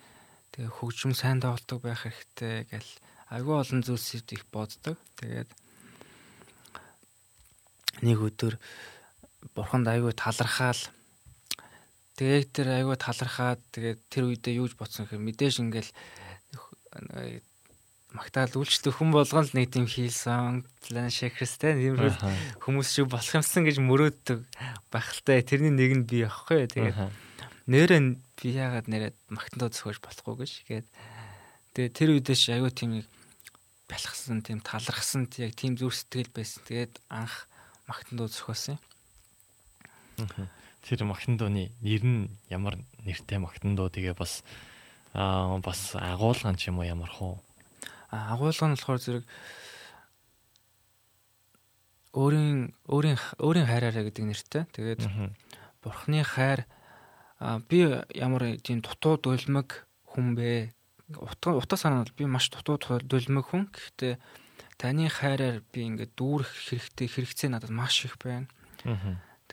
[0.55, 2.93] Тэгээ хөгжим сайн тоглодог байх хэрэгтэй гэл
[3.35, 4.95] айгүй олон зүйлсийг их боддог.
[5.19, 5.51] Тэгээд
[8.07, 8.63] нэг өдөр
[9.59, 10.79] бурханд айгүй талархаал
[12.15, 15.91] тэгээд тэр айгүй талархаад тэгээд тэр үедээ юуж бодсон гэхээр мэдээж ингээл
[18.17, 20.65] магтаал үйлчлэх хүн болгон л нэг тийм хийлсэн.
[20.89, 22.01] План шекрэстэй юм
[22.65, 24.41] хүмүүс шиг болох юмсан гэж мөрөөддөг
[24.89, 25.45] бахалтай.
[25.45, 26.97] Тэрний нэг нь би явахгүй тэгээд
[27.69, 28.01] нэрээ
[28.41, 30.87] би яагаад нэрээ магтандаа зөхөж болохгүй гэж гээд.
[31.77, 33.07] Тэгээд тэр үедээ ш аюу тийм нэг
[33.87, 36.65] бялхсан тийм талархсан яг тийм зүр сэтгэл байсан.
[36.65, 37.47] Тэгээд анх
[37.85, 38.81] магтандаа зөхөөсөн
[40.87, 44.47] тэр магтандууны нэр нь ямар нэртэй магтандуу тэгээ бас
[45.13, 47.43] аа бас агуулган ч юм уу ямар хуу
[48.11, 49.25] агуулга нь болохоор зэрэг
[52.17, 54.65] өөрийн өөрийн өөрийн хайраараа гэдэг нэртэй.
[54.73, 55.05] Тэгээд
[55.85, 56.65] бурхны хайр
[57.69, 57.79] би
[58.17, 60.73] ямар тийм дутуу дулмаг хүн бэ?
[61.13, 63.69] Утга утга санаа бол би маш дутуу дулмаг хүн.
[63.69, 64.17] Гэхдээ
[64.81, 68.49] таны хайраар би ингээд дүүрэх хэрэгтэй хэрэгцээ надад маш их байна.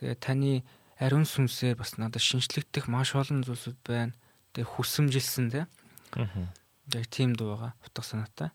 [0.00, 0.64] Тэгээд таны
[0.96, 4.16] ариун сүнсээр бас надад шинжлэгдэх маш олон зүйлсүүд байна.
[4.56, 5.64] Тэгээд хүсэмжилсэн тий.
[6.92, 8.50] Яг тийм дуу байгаа утга санаатай.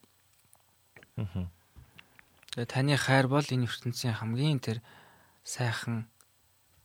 [2.53, 4.81] Тэгээ таны хайр бол энэ ертөнцийн хамгийн тэр
[5.41, 6.05] сайхан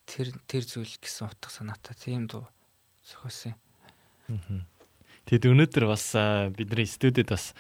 [0.09, 2.49] тэр тэр зүйл гэсэн утга санаатай тийм дуу
[3.05, 3.57] зохиосон.
[5.29, 6.17] Тэгэд өнөөдөр бас
[6.57, 7.53] бидний студид бас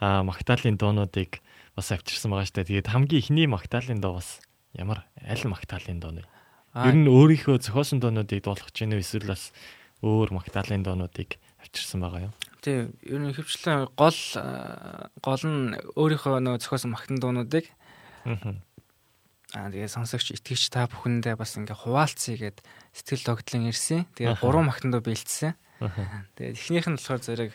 [0.00, 1.44] Магдалины дуунуудыг
[1.76, 2.68] бас авчирсан байгаа шүү дээ.
[2.72, 4.40] Тэгээд хамгийн ихний Магдалины дуу бас
[4.72, 6.24] ямар аль Магдалины дуу вэ?
[6.72, 9.52] Ер нь өөрийнхөө зохиосон дуунуудыг дуулах гэж байна уу эсвэл бас
[10.00, 12.34] өөр Магдалины дуунуудыг авчирсан байгаа юу?
[12.60, 14.20] Тийм, ер нь хөвчлэн гол
[15.24, 17.64] гол нь өөрийнхөө нөгөө зохиосон магтан дуунуудыг
[19.56, 22.62] аа тэгээ сонсогч итгэгч та бүхэндээ бас ингээ хуваалцъя гэд
[22.94, 24.06] сэтгэл тогтлон ирсэн.
[24.14, 25.58] Тэгээ гурван магтан дуу бэлдсэн.
[26.38, 27.52] Тэгээд эхнийх нь болохоор зэрэг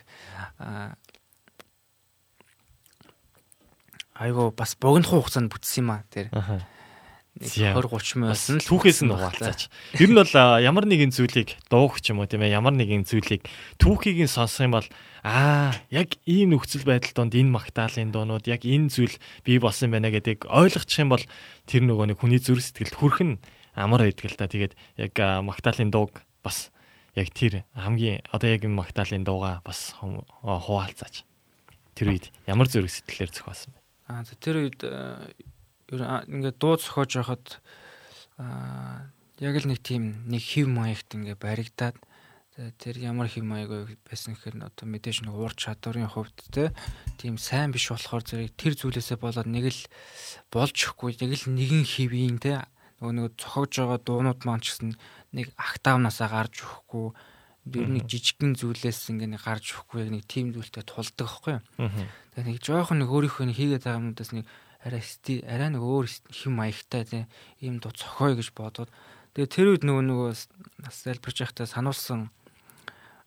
[4.16, 6.28] айгу бас богино хугацаанд бүтсэн юм а тэр.
[7.36, 9.68] 20 30 минутсан л түүхээс нь хуваалцаач.
[10.00, 10.32] Ер нь бол
[10.64, 13.44] ямар нэгэн зүйлийг дуух ч юм уу тийм ээ ямар нэгэн зүйлийг
[13.76, 14.88] түүхийг нь сонсох юм бол
[15.20, 20.16] аа яг ийм нөхцөл байдал донд энэ магтаалын дуунууд яг энэ зүйл бий болсон байна
[20.16, 21.26] гэдгийг ойлгочих юм бол
[21.68, 23.32] тэр нөгөө нэг хүний зүрх сэтгэлд хүрхэн
[23.76, 24.48] амар байдаг л та.
[24.48, 26.72] Тэгээд яг магтаалын дууг бас
[27.20, 31.28] яг тэр хамгийн одоо яг энэ магтаалын дууга бас хуваалцаач.
[32.00, 33.80] Тэр үед ямар зүрх сэтгэлээр зохиосон бэ?
[34.08, 34.80] Аа тэр үед
[35.92, 37.46] ингээд дуу зохиож байхад
[38.38, 42.00] аа яг л нэг тийм нэг хев маягт ингээ баригдаад
[42.80, 46.72] тэр ямар хев маяг байсан гэхээр одоо мэдээж нэг уур чадварын хувьд те
[47.20, 49.82] тийм сайн биш болохоор зэрэг тэр зүйлээсээ болоод нэг л
[50.56, 52.64] болж өгөхгүй нэг л нэгэн хевийн те
[53.04, 54.96] нөгөө нэг зохиож байгаа дуунууд маань ч гэсэн
[55.36, 57.12] нэг актавнасаа гарч өгөхгүй
[57.66, 61.58] би нэг жижигхэн зүйлээс ингээ нэг гарч өгөхгүй яг нэг тийм зүйлтэй тулдаг байхгүй.
[62.38, 64.46] Тэгээ нэг жоохон нэг өөрийнхөө хийгээд байгаа юмудаас нэг
[64.86, 65.02] арай
[65.50, 67.26] арай нэг өөр хим маягтай тийм
[67.58, 68.94] ийм дуу цохой гэж бодоод.
[69.34, 70.30] Тэгээ тэр үед нөгөө нөгөө
[70.86, 72.30] нас залбирч байхдаа сануулсан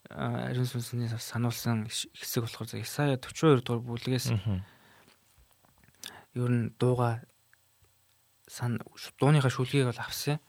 [0.09, 4.32] ариун сүнсний сануулсан хэсэг болохоор Исая 42 дугаар бүлгээс
[6.38, 7.20] ер нь дууга
[8.48, 8.80] сан
[9.20, 10.40] дууныхаа шүлгийг бол авсан.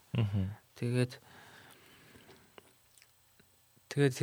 [0.77, 1.19] Тэгээд
[3.89, 4.15] тэгээд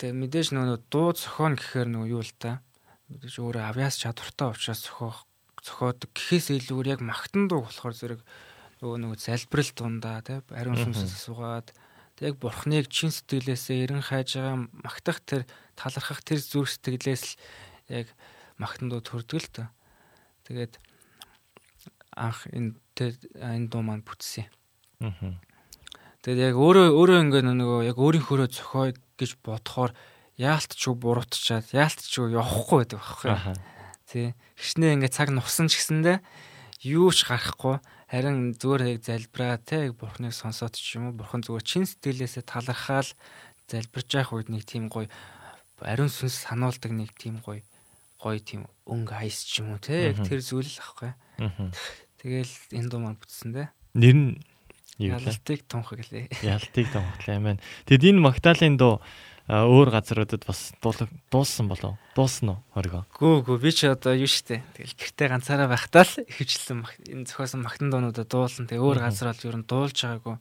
[0.00, 2.64] тэр мэдээж нөгөө дуу зохион гэхээр нөгөө юу л та.
[3.12, 5.28] Мэдээж өөрөө авьяас чадвартай учраас зохиох
[5.64, 8.20] зохиодог гэхээс илүүгээр яг магтан дуу болохоор зэрэг
[8.84, 11.72] нөгөө нөгөө залбирал дундаа тий ариун сүнсээс асуугаад
[12.20, 15.42] яг бурхныг чин сэтгэлээсээ эрен хайж байгаа магтах тэр
[15.74, 17.34] талархах тэр зүрх сэтгэлээс л
[18.04, 18.06] яг
[18.60, 19.64] магтан дуу төрдөг л та.
[20.46, 20.78] Тэгээд
[22.14, 24.46] анх энэ тэр энэ дуу маань бүтсэн.
[25.02, 25.40] Аа.
[26.22, 29.90] Тэгээд яг өөрөө өөрөө ингээ нөгөө яг өөрийнхөө зохио гэж бодохоор
[30.38, 33.30] яалтч уу буруутчаад яалтч уу явахгүй байдаг байхгүй.
[34.14, 34.38] Тий.
[34.54, 36.22] Хичнээн ингээ цаг нухсан ч гэсэндэ
[36.86, 41.66] юу ч гарахгүй харин зүгээр яг залбираа те бурхныг сонсоод ч юм уу бурхан зүгээр
[41.66, 43.10] чин сэтгэлээсээ талархаал
[43.66, 45.10] залбирж явах үед нэг тийм гоё
[45.82, 47.66] ариун сүнс сануулдаг нэг тийм гоё
[48.22, 51.10] гоё тийм өнгө хайс ч юм уу те яг тэр зүйл л ахгүй.
[52.22, 53.74] Тэгэл энэ дуу маань бүтсэн те.
[53.98, 54.30] Нэр нь
[54.94, 56.30] Ялтыг тунхаг лээ.
[56.46, 57.58] Ялтыг тунхаг лээ мэн.
[57.90, 59.02] Тэгэд энэ Магдалины дуу
[59.48, 64.64] өөр газруудад бас дууссан болов дуусна уу оргоо гүү гүү би ч одоо юу штэ?
[64.72, 66.80] Тэгэл гэртээ ганцаараа байхдаа л ихэвчлэн
[67.12, 70.36] энэ зохиосон магтан дуунуудаа дуулсан тэгээ өөр газар бол ер нь дуулж байгаагүй.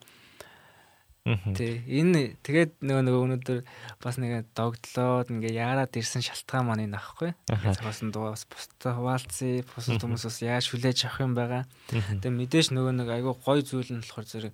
[1.23, 3.59] Тэ энэ тэгээд нөгөө нөгөө өнөөдөр
[4.03, 7.31] бас нэг догдлоод ингээ яарад ирсэн шалтгаан маань энэ аахгүй.
[7.47, 9.63] Зохиосон дуу бас бусдаа хуваалцъя.
[9.63, 11.63] Бусад хүмүүсээс яаж хүлээж авах юм байгаа.
[11.91, 14.53] Тэгээд мэдээж нөгөө нэг айгүй гой зүйл нь болохоор зэрэг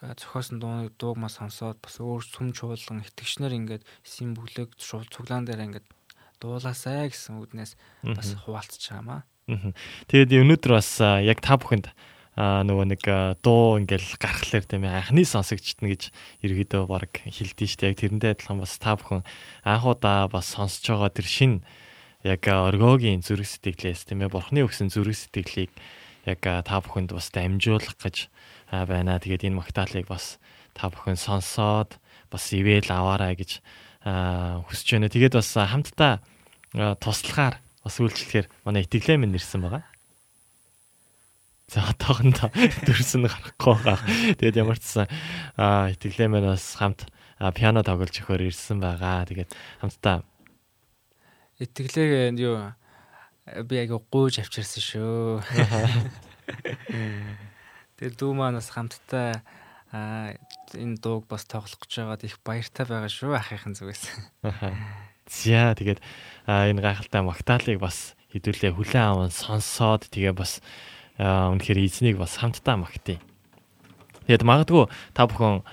[0.00, 5.64] зохиосон дууны дуугмаа сонсоод бас өөр сүм чуулган итгэгчнэр ингээд эсийн бүлэг шууд цуглаан дээр
[5.72, 5.86] ингээд
[6.40, 7.72] дуулаасай гэсэн үгнээс
[8.04, 9.24] бас хуваалцж байгаамаа.
[10.10, 11.88] Тэгээд өнөөдөр бас яг та бүхэнд
[12.36, 13.02] нөгөө нэг
[13.40, 16.12] дуу ингээл гарахлаар тийм ээ анхны сонсогчтна гэж
[16.44, 17.88] ерөөдөө баг хэлдэж штэ.
[17.88, 19.24] Яг тэрэндээ адилхан бас та бүхэн
[19.64, 21.52] анх удаа бас сонсож байгаа тэр шин
[22.20, 25.72] яг оргогийн зүрх сэтгэлээс тийм ээ бурхны өгсөн зүрх сэтгэлийг
[26.28, 28.28] яг та бүхэнд бас дамжуулах гэж
[28.70, 29.20] байна.
[29.20, 30.38] Тэгээд энэ магтаалыг бас
[30.74, 31.98] та бүхэн сонсоод
[32.30, 33.62] бас ивэл аваарай гэж
[34.06, 35.10] хүсэж байна.
[35.10, 36.20] Тэгээд бас хамтдаа
[37.00, 39.84] туслахаар бас үйлчлэхээр манай итгэлээ минь нэрсэн байгаа.
[41.66, 42.50] За одоохондоо
[42.86, 44.06] дөрсөн гарахгүй байгаа.
[44.38, 45.06] Тэгээд ямар ч сан
[45.58, 47.10] итгэлээ минь бас хамт
[47.54, 49.26] пиано тоглож өгөхөөр ирсэн байгаа.
[49.26, 49.50] Тэгээд
[49.82, 50.22] хамтдаа
[51.58, 52.74] итгэлээ юу
[53.66, 55.40] би айгу гууж авчирсан шүү.
[57.96, 59.40] Тэгээд дүү маань бас хамтдаа
[60.76, 64.04] энэ дууг бас тоглох гэж байгаад их баяртай байгаа шүү ахыхын зүгээс.
[65.26, 66.04] За тэгээд
[66.44, 70.60] энэ гайхалтай магтаалыг бас хэдүүлээ хүлэн аван сонсоод тэгээ бас
[71.16, 73.16] үнэхээр эзнийг бас хамтдаа магтъя.
[74.28, 74.84] Тэгээд магадгүй
[75.16, 75.64] та бүхэн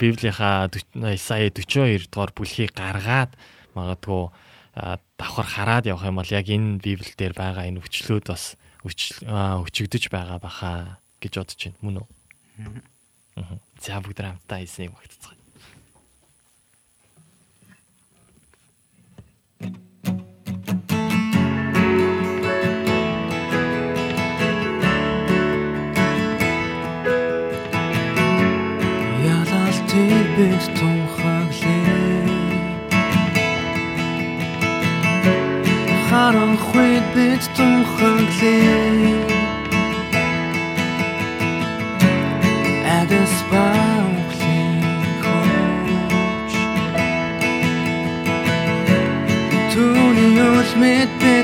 [0.00, 0.72] Библийнхаа
[1.12, 3.36] Исаи 42 дугаар бүлхийг гаргаад
[3.76, 4.32] магадгүй
[5.20, 8.56] давхар хараад явах юм бол яг энэ Библи дээр байгаа энэ өчлөөд бас
[8.86, 11.78] өчигдөж байгаа баха гэж бодож байна.
[11.82, 12.08] Мөн үү?
[13.36, 13.58] Аа.
[13.80, 14.60] За бүгд хамтдаа
[14.92, 15.36] магтцгаая.
[29.26, 32.26] Ялалтыг бид тунхаглая
[36.08, 39.35] харанхуйд бид тунхаглая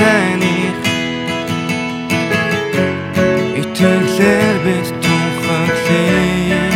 [0.00, 0.84] таних
[3.60, 6.66] Итгэлээр бид тунхаглая.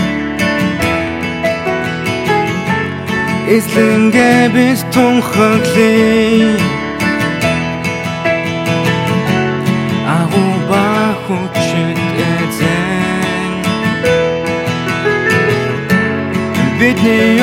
[3.57, 6.59] Эслэнгээ бид тунхаглая.
[10.19, 10.87] Агуу ба
[11.25, 12.01] хүчит
[12.35, 13.53] эзэн.
[16.81, 17.41] Бидний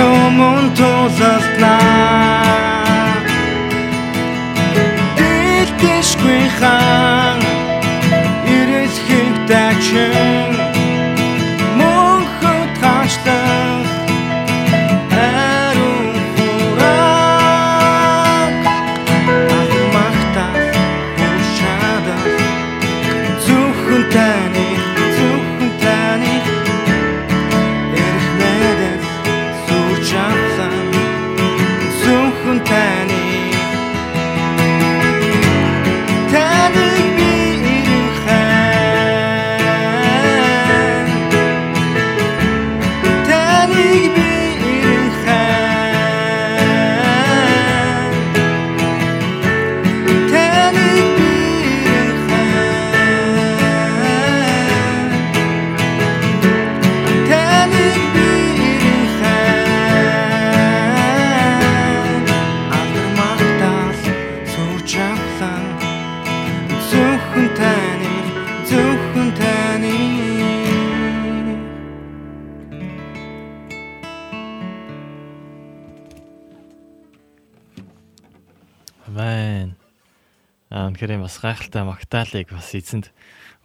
[81.66, 83.10] гайхалтай магтаалыг бас эзэнд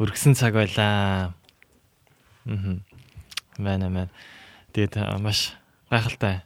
[0.01, 1.34] өргөсөн цаг байлаа.
[2.48, 2.80] Мм.
[3.61, 4.09] Амен амен.
[4.72, 5.53] Тэгээд маш
[5.92, 6.40] гайхалтай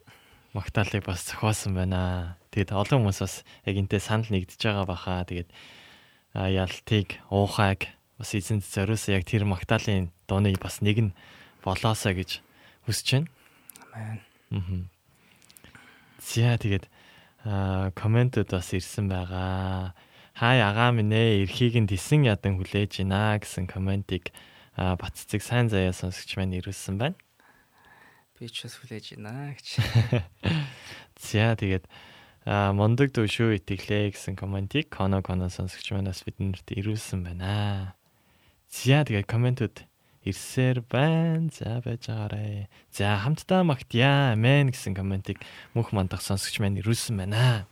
[0.51, 2.35] магтаалыг бас зохиосон байна.
[2.51, 5.23] Тэгээд олон хүмүүс бас яг энтэй санал нэгдэж байгаа баха.
[5.31, 5.51] Тэгээд
[6.35, 7.87] ялтыг уухайг
[8.19, 11.17] бас эзэнд зориулсан яг тэр магтаалын дууны бас нэг нь
[11.63, 12.43] болоосоо гэж
[12.91, 13.31] хүсэж байна.
[13.95, 14.19] Амен.
[14.51, 14.91] Аа.
[16.19, 16.91] За тэгээд
[17.47, 19.95] аа комментод бас ирсэн байгаа.
[20.35, 24.35] Хай агаа минь ээ эрхийг нь тесэн ядан хүлээж гинэ гэсэн комментиг
[24.75, 27.15] аа баццыг сайн заяа сонсогч маань ирүүлсэн байна.
[28.35, 29.79] Би ч бас хүлээж байна гэж.
[31.23, 31.87] За тэгээд
[32.51, 37.95] аа мондөг дүүшүү итгэлээ гэсэн комментиг коно коно сонсогч манаас бидэнд ирүүлсэн байна.
[38.67, 39.87] За тэгээд комментод
[40.27, 41.47] ирсээр байна.
[41.55, 42.67] За байж байгаарэ.
[42.91, 44.35] За хамтдаа магтъя.
[44.35, 45.39] Амен гэсэн комментиг
[45.79, 47.71] мөнх мандах сонсогч маань ирүүлсэн байна.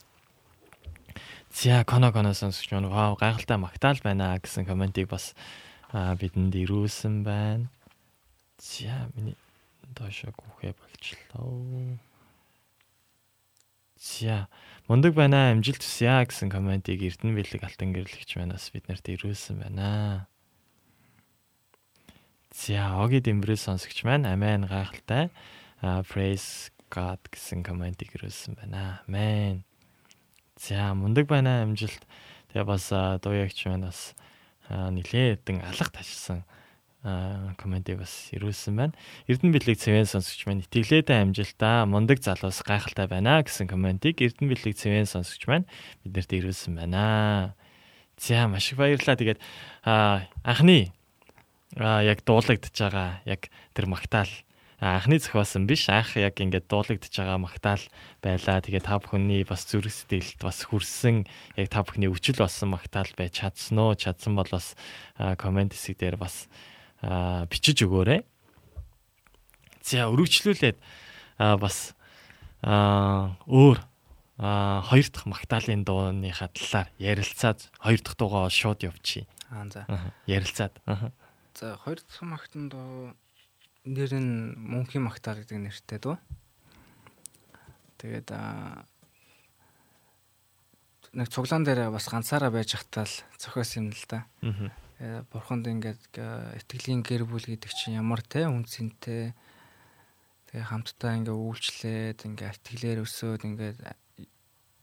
[1.52, 5.36] За коно коно сонсогч маань вау гайхалтай магтаал байна гэсэн комментиг бас
[5.92, 7.68] бидэнд ирүүлсэн байна.
[8.56, 9.36] За миний
[9.92, 12.00] доошоо гүхээ болчлоо.
[14.00, 14.48] За
[14.88, 20.26] мундаг байна амжилт хүсье гэсэн комментиг Эрдэнэ бэлэг алтан гэрлэгч манаас биднэрт ирүүлсэн байна.
[22.48, 25.28] За оги дэмбрээ сонсогч маань амен гайхалтай
[26.08, 29.04] praise God гэсэн комментиг ирүүлсэн байна.
[29.04, 29.68] Амен.
[30.62, 32.06] За мундаг байна амжилт.
[32.54, 32.86] Тэгээ бас
[33.18, 34.14] дууягч маань бас
[34.70, 36.46] нилээдэн алга ташсан
[37.58, 38.94] комментиг бас ирүүлсэн байна.
[39.26, 44.78] Эрдэнэ бэлэг цэвэн сонсогч маань итгэлээдээ амжилтаа мундаг залуус гайхалтай байна гэсэн комментиг Эрдэнэ бэлэг
[44.78, 45.66] цэвэн сонсогч маань
[46.06, 47.58] биднэрт ирүүлсэн байна.
[48.14, 49.18] За маш их баярлалаа.
[49.18, 49.42] Тэгээд
[49.82, 50.94] анхны
[51.74, 54.30] яг дуулагдж байгаа яг тэр магтаал
[54.82, 57.84] анхны зохиосон биш анх яг ингээд дуулагдж байгаа магтаал
[58.18, 58.58] байлаа.
[58.58, 61.22] Тэгээ та бүхний бас зүрх сэтгэлд бас хүрсэн
[61.54, 63.94] яг та бүхний өчл болсон магтаал байж чадсан уу?
[63.94, 64.74] Чадсан бол бас
[65.38, 66.50] комент хэсэг дээр бас
[67.46, 68.26] бичиж өгөөрэй.
[69.86, 70.78] За өргөжлүүлээд
[71.38, 71.94] бас
[73.46, 73.78] өөр
[74.42, 79.30] хоёр дахь магтаалын дууныхаа талаар ярилцаад хоёр дахь дуугаа шууд явчихъя.
[79.46, 79.86] Аа за.
[80.26, 80.74] Ярилцаад.
[81.54, 83.14] За хоёр дахь магтан дуу
[83.82, 86.16] нэр нь мөнхийн магтаал гэдэг нэртэй дөө.
[87.98, 88.30] Тэгээд
[91.12, 94.26] нэг цуглаан дээр бас ганцаараа байж хатаал зохиосон юм л да.
[95.02, 95.26] Аа.
[95.34, 96.14] Бурханд ингээд
[96.62, 99.34] итгэлийн гэр бүл гэдэг чинь ямар те үнцэнтэй
[100.46, 103.72] тэгээ хамтдаа ингээ үйлчлээд ингээ итгэлээр өсөөд ингээ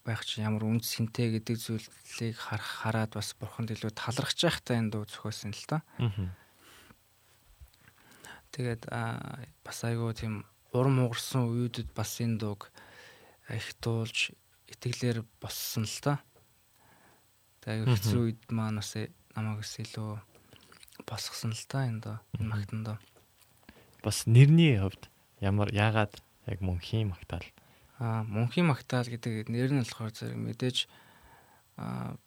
[0.03, 5.07] байх чинь ямар үнцэнтэй гэдэг зүйлийг харах хараад бас бурханд илүү талархаж байхтай энэ дуу
[5.07, 5.87] зохиосон л да.
[6.03, 6.35] Аа
[8.59, 8.91] Тэгээд
[9.63, 10.33] бас айгүй тийм
[10.75, 12.67] урам угарсан үеүүдэд бас энэ дууг
[13.47, 14.35] их дуулж
[14.67, 16.19] итгэлээр боссон л та.
[17.63, 18.99] Тэгээд хэцүү үед маань бас
[19.31, 20.19] намайг бас илүү
[21.07, 22.97] босгосон л та энэ доо энэ магтан доо.
[24.03, 25.07] Бас нэрний хувьд
[25.39, 26.19] ямар яагаад
[26.51, 27.47] яг мөнхийн магтаал?
[28.03, 30.77] Аа мөнхийн магтаал гэдэг нэр нь болохоор зэрэг мэдээж
[31.79, 32.19] аа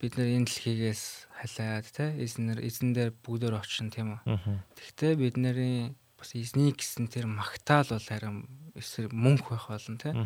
[0.00, 4.40] бид нэр энэ дэлхийгээс халиад те эзнэр эзэн дээр бүгдээр очин тийм үү.
[4.72, 10.16] Тэгтээ бид нарын бас эзний гэсэн тэр магтаал бол харин эсвэл мөнх байх болно те.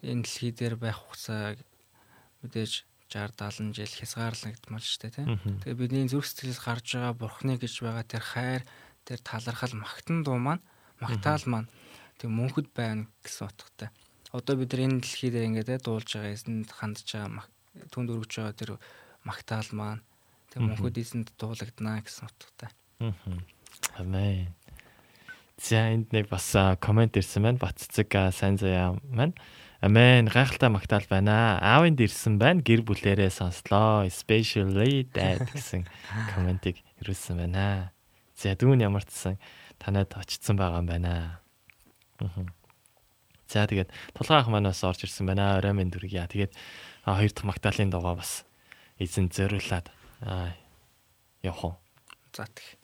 [0.00, 1.60] Энэ дэлхий дээр байх хугацаа
[2.40, 2.72] мэдээж
[3.12, 5.22] 60 70 жил хязгаарлагдмал штэ те.
[5.64, 8.62] Тэгээ бидний зүрх сэтгэлээс гарч байгаа бурхны гэж байгаа тэр хайр
[9.04, 10.64] тэр талархал магтан дуу маань
[10.96, 11.68] магтаал маань
[12.16, 13.92] тэг мөнхөд байна гэсэн утгатай.
[14.32, 17.44] Одоо бид нар энэ дэлхий дээр ингээд дуулж байгаа эзэнд хандж байгаа
[17.90, 18.70] түнд өргөж байгаа тэр
[19.24, 20.02] магтаал маань
[20.52, 22.70] тэг мөнхөд эзэнд дуулагдана гэсэн утгатай.
[23.98, 24.54] Амен.
[25.58, 27.58] За энд нэг бас комент ирсэн байна.
[27.58, 29.34] Батцэг сайн заяа маань.
[29.80, 31.58] Амен гайхалтай магтаал байна.
[31.58, 32.62] Аавынд ирсэн байна.
[32.62, 34.06] Гэр бүлэрээ сонслоо.
[34.06, 35.86] Especially dad гэсэн
[36.34, 37.90] комментиг ирүүлсэн байна.
[38.34, 39.36] За дүүн ямар ч сан
[39.78, 41.12] танад очсон байгаа юм байна.
[43.48, 45.56] За тэгээд тулгаан ах манаас орж ирсэн байна.
[45.58, 46.28] Орой минь дүргийа.
[46.28, 46.52] Тэгээд
[47.04, 48.44] хоёр дахь магтаалын дугаа бас
[48.98, 49.90] эзэн зориулаад
[51.42, 51.76] явах.
[52.32, 52.83] За тэгэх.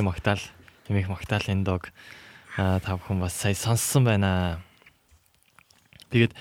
[0.00, 0.44] Мөнхийн магтаал,
[0.88, 1.92] хэмээх магтаалын дог
[2.56, 4.64] та бүхэн бас сая сонссон байна.
[6.08, 6.32] Тэгээд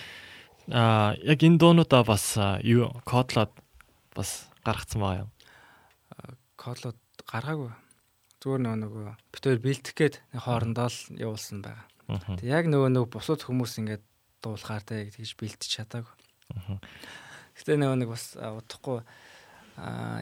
[0.72, 3.52] а яг энэ доонуудаа бас юу кодлоод
[4.16, 5.32] бас гаргацсан байгаа юм.
[6.56, 6.96] Кодлоод
[7.28, 7.76] гаргаагүй.
[8.40, 11.84] Зүгээр нөгөө нөгөө битээр бэлтгэх гээд хоорондоо л явуулсан байгаа.
[12.40, 14.04] Тэг яг нөгөө нөгөө бусад хүмүүс ингээд
[14.40, 16.16] дуулахаар тэ тэгж бэлтэж чадаагүй.
[17.60, 19.04] Гэтэ нөгөө нэг бас удахгүй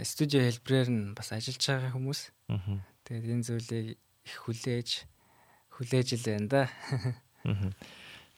[0.01, 2.21] студио хэлбрээр нь бас ажиллаж байгаа хүмүүс.
[3.07, 3.87] Тэгээд энэ зүйлийг
[4.27, 5.07] их хүлээж
[5.79, 6.63] хүлээж л байна да.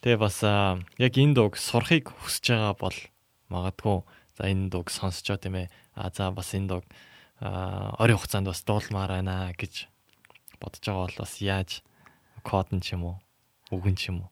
[0.06, 2.98] Тэгээ бас яг энэ дууг сурахыг хүсэж байгаа бол
[3.50, 3.98] магадгүй
[4.38, 5.74] за энэ дууг сонсчоо тийм ээ.
[5.98, 6.86] А за бас энэ дууг
[7.42, 9.90] орой хугацаанд бас дуулмаар байна гэж
[10.62, 11.82] бодож байгаа бол бас яаж
[12.46, 13.18] код нь ч юм уу
[13.74, 14.32] үгэн ч юм уу.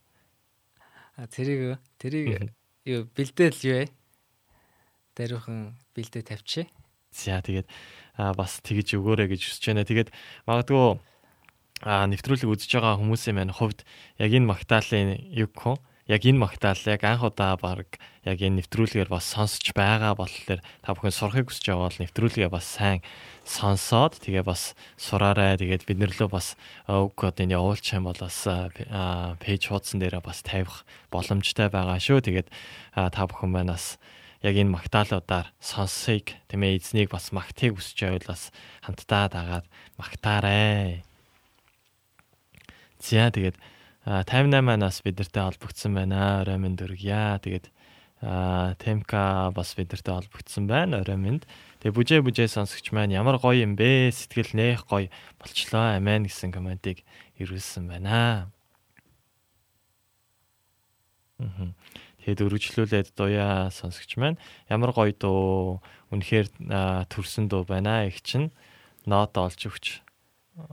[1.17, 2.53] А тэрийг тэрийг
[2.85, 3.89] юу бэлдээл юу вэ?
[5.17, 6.69] Даруухан бэлдээ тавьчих.
[7.09, 7.65] За тэгээд
[8.17, 9.87] бас тэгж өгөөрэй гэж хүсэж байна.
[9.87, 10.09] Тэгээд
[10.49, 10.99] магадгүй
[11.85, 13.85] нэвтрүүлэг үзэж байгаа хүмүүсийн маань хувьд
[14.17, 15.77] яг энэ магтаалын юг хөө
[16.07, 20.95] яг энэ магтаал яг анх удаа баг яг энэ нэвтрүүлгээр бас сонсож байгаа болохоор та
[20.95, 23.03] бүхэн сурахыг хүсэж байгаа бол нэвтрүүлгээ бас сайн
[23.43, 25.59] сонсоод тэгээ бас сураарай.
[25.59, 26.55] Тэгээд бид нэрлөө бас
[26.87, 28.39] үг кодыг явуулчих юм бол бас
[29.43, 32.23] пэйж хуудсан дээрээ бас тавих боломжтой байгаа шүү.
[32.23, 32.47] Тэгээд
[32.95, 33.99] та бүхэн маань бас
[34.41, 38.53] яг энэ магтаалуудаар сонсыг тэмээ эзнийг бас магтыг хүсэж байвал бас
[38.85, 39.65] хамтдаа дагаад
[39.97, 41.01] магтаарай.
[43.01, 43.57] За тэгээд
[44.07, 46.41] 58-аас бидэртэй холбогдсон байна.
[46.41, 47.39] Орой минь дөргийа.
[47.43, 47.67] Тэгээд
[48.79, 51.03] Темка бас бидэртэй холбогдсон байна.
[51.03, 51.41] Орой минь.
[51.83, 54.09] Тэгээ бүжээ бүжээ сонсогч маань ямар гоё юм бэ?
[54.15, 55.99] Сэтгэл нээх гоё болчлоо.
[55.99, 57.03] Амен гэсэн комментиг
[57.35, 58.09] ирүүлсэн байна.
[58.09, 58.57] Аа.
[62.27, 64.35] Тэгээд өргөжлүүлээд дуяа сонсогч маань
[64.67, 65.79] ямар гоё дуу
[66.11, 66.51] үнэхээр
[67.07, 68.51] төрсөн дуу байна их чинь
[69.07, 70.03] нот олж өгч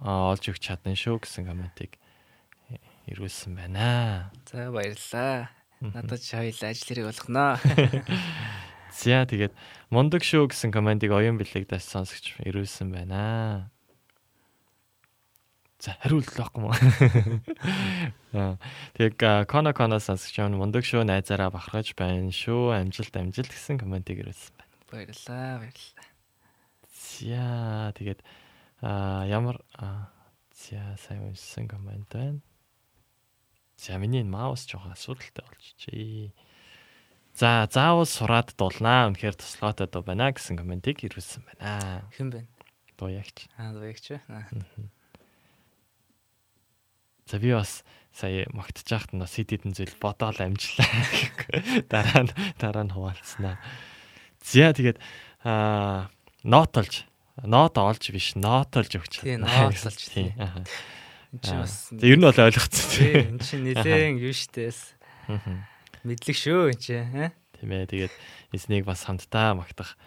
[0.02, 1.94] олж өгч чадна шүү гэсэн комментиг
[3.06, 4.35] ирүүлсэн байна.
[4.51, 5.55] За баярлалаа.
[5.78, 7.62] Надад хоёул ажил хэрэг болгоно.
[8.98, 9.55] За тэгээд
[9.94, 13.70] мундаг шүү гэсэн комментиг оюун бэлэгдээс сонсогч ирүүлсэн байна.
[15.85, 16.73] За л байхгүй мó.
[18.97, 22.73] Тэг кона кона сонсож байгаа мундаг шүү найзаараа бахархаж байна шүү.
[22.73, 24.73] Амжилт амжилт гэсэн комментиг ирүүлсэн байна.
[24.89, 26.09] Баярлалаа баярлалаа.
[26.89, 28.20] За тэгээд
[28.81, 32.40] а ямар за сайн уншсан коммент байна.
[33.77, 35.44] За миний маус жоохон асуудалтай
[35.77, 36.32] чий.
[37.36, 39.12] За заавал сураад дуулнаа.
[39.12, 42.09] Үнэхээр туслахаатай дуу байна гэсэн комментиг ирүүлсэн байна.
[42.16, 42.48] Хэн бэ?
[42.97, 43.52] Дуу ягч.
[43.61, 44.16] Аа дуягч.
[47.26, 47.84] За би бас
[48.14, 50.86] сая магтж байхад нь хэдэн зүйл бодоол амжлаа.
[51.90, 53.59] Дараа нь дараа нь хуваалцсанаа.
[54.44, 55.01] За тэгээд
[55.42, 56.12] аа
[56.44, 57.09] нотолж
[57.42, 59.24] нот олж биш нотолж өгч.
[59.24, 60.36] Тийм нотолж тийм.
[60.36, 63.14] Энд чинь бас ер нь бол ойлгоцсон тийм.
[63.34, 64.94] Энд чинь нэлээд юу штээс.
[66.06, 67.32] Мэдлэг шүү энэ чинь.
[67.59, 67.90] Тийм ээ.
[67.90, 68.14] Тэгээд
[68.55, 69.98] эзнийг бас хамтдаа магтах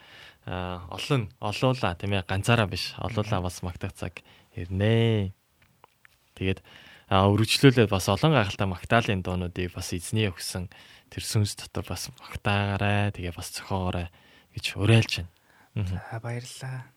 [0.48, 4.24] олон олуула тийм ээ ганцаараа биш олуула бас магтах цаг
[4.56, 5.36] ирнэ.
[6.40, 6.64] Тэгээд
[7.08, 10.68] өргөжлүүлээд бас олон гайхалтай магтаалын дуунуудыг бас эзний өгсөн
[11.08, 13.16] тэр сүнс дотор бас магтаагаарай.
[13.16, 14.12] Тэгээ бас зохиогоорой
[14.52, 15.32] гэж уриалж байна.
[16.12, 16.92] За баярлалаа.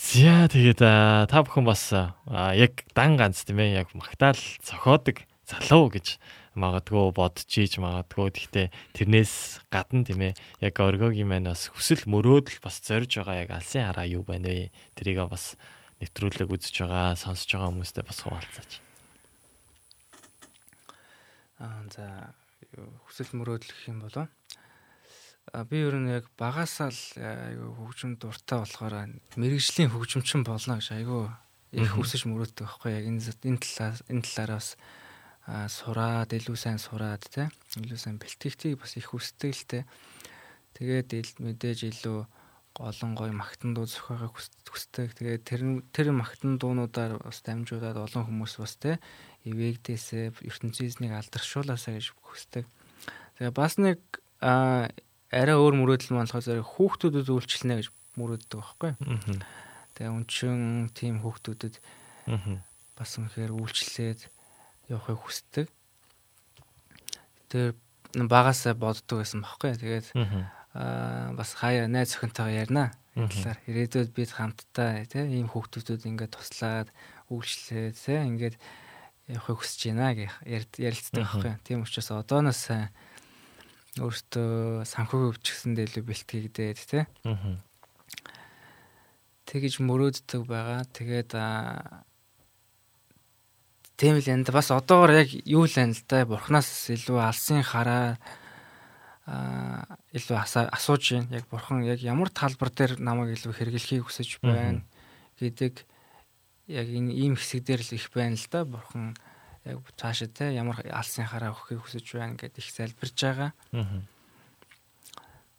[0.00, 0.80] За тэгээд
[1.28, 6.16] та бүхэн бас яг дан ганц тийм ээ яг магтаал зохиодог залуу гэж
[6.56, 10.32] магадгүй бодож ийж магадгүй гэхдээ тэрнээс гадна тийм ээ
[10.64, 14.72] яг оргогийн маань бас хүсэл мөрөөдөл бас зорж байгаа яг алсын хараа юу байна вэ?
[14.96, 15.56] Тэрийг бас
[16.02, 18.72] нэвтрүүлэг үзэж байгаа, сонсож байгаа хүмүүстээ бас хуваалцаач.
[21.62, 22.34] Аа за
[23.06, 24.26] хүсэл мөрөөдөл гэх юм болов.
[25.70, 31.30] Би ер нь яг багасаа л айгүй хөгжим дуртай болохоор мэрэгжлийн хөгжимчин болно гэж айгүй
[31.72, 34.68] их хүсэж мөрөөддөг байхгүй яг энэ энэ талаас энэ талаараас
[35.72, 37.48] сураад илүү сайн сураад те
[37.80, 39.78] илүү сайн бэлтгэгтийг бас их хүсдэг л те
[40.76, 42.20] тэгээд мэдээж илүү
[42.80, 45.12] олон гоё магтан дуу зохиогоо хүсдэг.
[45.12, 45.60] Тэгээд тэр
[45.92, 48.96] тэр магтан дуунуудаар бас дамжуулаад олон хүмүүс бас те
[49.44, 52.64] ивэгдээсээ ертөнцийн алдаршуулаасаа гэж хүсдэг.
[53.36, 54.00] Тэгээ бас нэг
[54.40, 58.92] арай өөр мөрөөдөл маань болохоор зэрэг хүүхдүүдэд үйлчлэнэ гэж мөрөөддөг байхгүй.
[59.92, 61.76] Тэгээ өнчин тийм хүүхдүүдэд
[62.96, 64.20] бас үнэхээр үйлчлээд
[64.88, 65.66] явахыг хүсдэг.
[67.52, 67.76] Тэр
[68.16, 69.76] багасаа боддог байсан байхгүй.
[69.76, 72.92] Тэгээд аа бас хаяа найз охинтойгоо ярина.
[73.12, 76.88] Талаар ирээдүйд бид хамтдаа тийм ийм хүүхдүүдэд ингээд туслаад
[77.28, 78.56] үйлчлээд тийм ингээд
[79.28, 80.34] явахыг хүсэж байна гэх
[80.80, 81.52] ярилцдаг байхгүй.
[81.60, 82.72] Тийм учраас одооноос
[84.00, 87.04] өөртөө санхүүг өвчгсэндээ илүү бэлтгэгдээд тийм.
[89.44, 90.88] Тэгэж мөрөөддөг байгаа.
[90.96, 91.36] Тэгээд
[94.00, 98.16] тийм л энэ бас одоогор яг юу л энэ л да бурхнаас илүү алсын хараа
[99.26, 100.36] илүү
[100.74, 101.38] асууж байна.
[101.38, 104.82] Яг бурхан яг ямар талбар дээр намайг илүү хэрэглэхийг хүсэж байна
[105.38, 105.86] гэдэг
[106.66, 108.66] яг энэ ийм хэсэг дээр л их байна л да.
[108.66, 109.14] Бурхан
[109.62, 113.50] яг цаашаа те ямар алсын хараа өгөхийг хүсэж байна гэдээ их залбирж байгаа.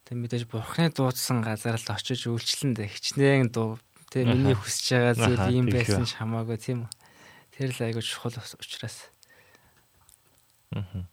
[0.04, 3.80] Тэг мэдээж бурханы дуудсан газар л очиж үйлчлэн дэ хичнээн дуу
[4.12, 6.92] те миний хүсэж байгаа зүйл ийм байсан ч хамаагүй тийм үү.
[7.56, 9.08] Тэр л айгүй чухал учраас.
[10.76, 11.08] Аа.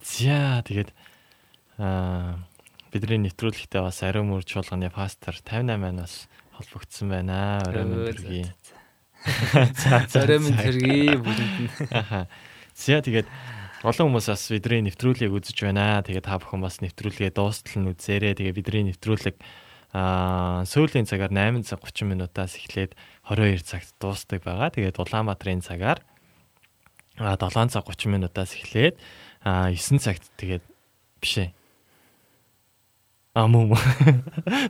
[0.00, 0.96] За тэгээд
[2.92, 7.58] бидний нэвтрүүлэгтээ бас ариун мөр чуулганы пастор 58-аас холбогдсон байна.
[7.64, 8.46] Оройн төргий.
[10.22, 11.70] Оройн төргий бүлэнд нь.
[12.76, 13.26] За тэгээд
[13.82, 16.04] олон хүмүүс бас бидний нэвтрүүлгийг үзэж байна.
[16.04, 18.36] Тэгээд та бүхэн бас нэвтрүүлгээ дуустал нь үзээрэй.
[18.38, 19.36] Тэгээд бидний нэвтрүүлэг
[19.96, 22.92] аа сүүлийн цагаар 8 цаг 30 минутаас эхлээд
[23.26, 24.70] 22 цагт дуустдаг байгаа.
[24.70, 26.00] Тэгээд Улаанбаатарын цагаар
[27.16, 29.00] а 7 цаг 30 минутаас эхлээд
[29.44, 30.64] а 9 цагт тэгээд
[31.20, 31.50] биш ээ
[33.32, 33.72] А мөн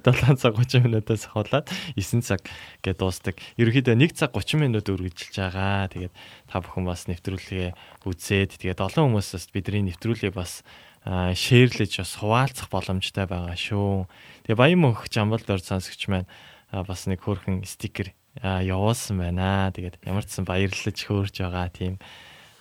[0.07, 1.67] 7 цаг 30 минутаас хавлаад
[1.99, 2.47] 9 цаг
[2.87, 3.35] гэдээ дуустдаг.
[3.59, 5.91] Ерөнхийдөө 1 цаг 30 минут үргэлжилж байгаа.
[5.91, 6.15] Тэгээд
[6.47, 7.75] та бүхэн бас нэвтрүүлгээ
[8.07, 10.63] үзээд тэгээд олон хүмүүсээс бидний нэвтрүүлгийг бас
[11.03, 14.07] шеэрлэж бас хуваалцах боломжтой байгаа шүү.
[14.47, 16.31] Тэгээ Баян мөнх Жамбал дор сонсогч маань
[16.71, 19.75] бас нэг хөөрхөн стикер явуулсан байна.
[19.75, 21.99] Тэгээд ямар ч сан баярлаж хөөрж байгаа тийм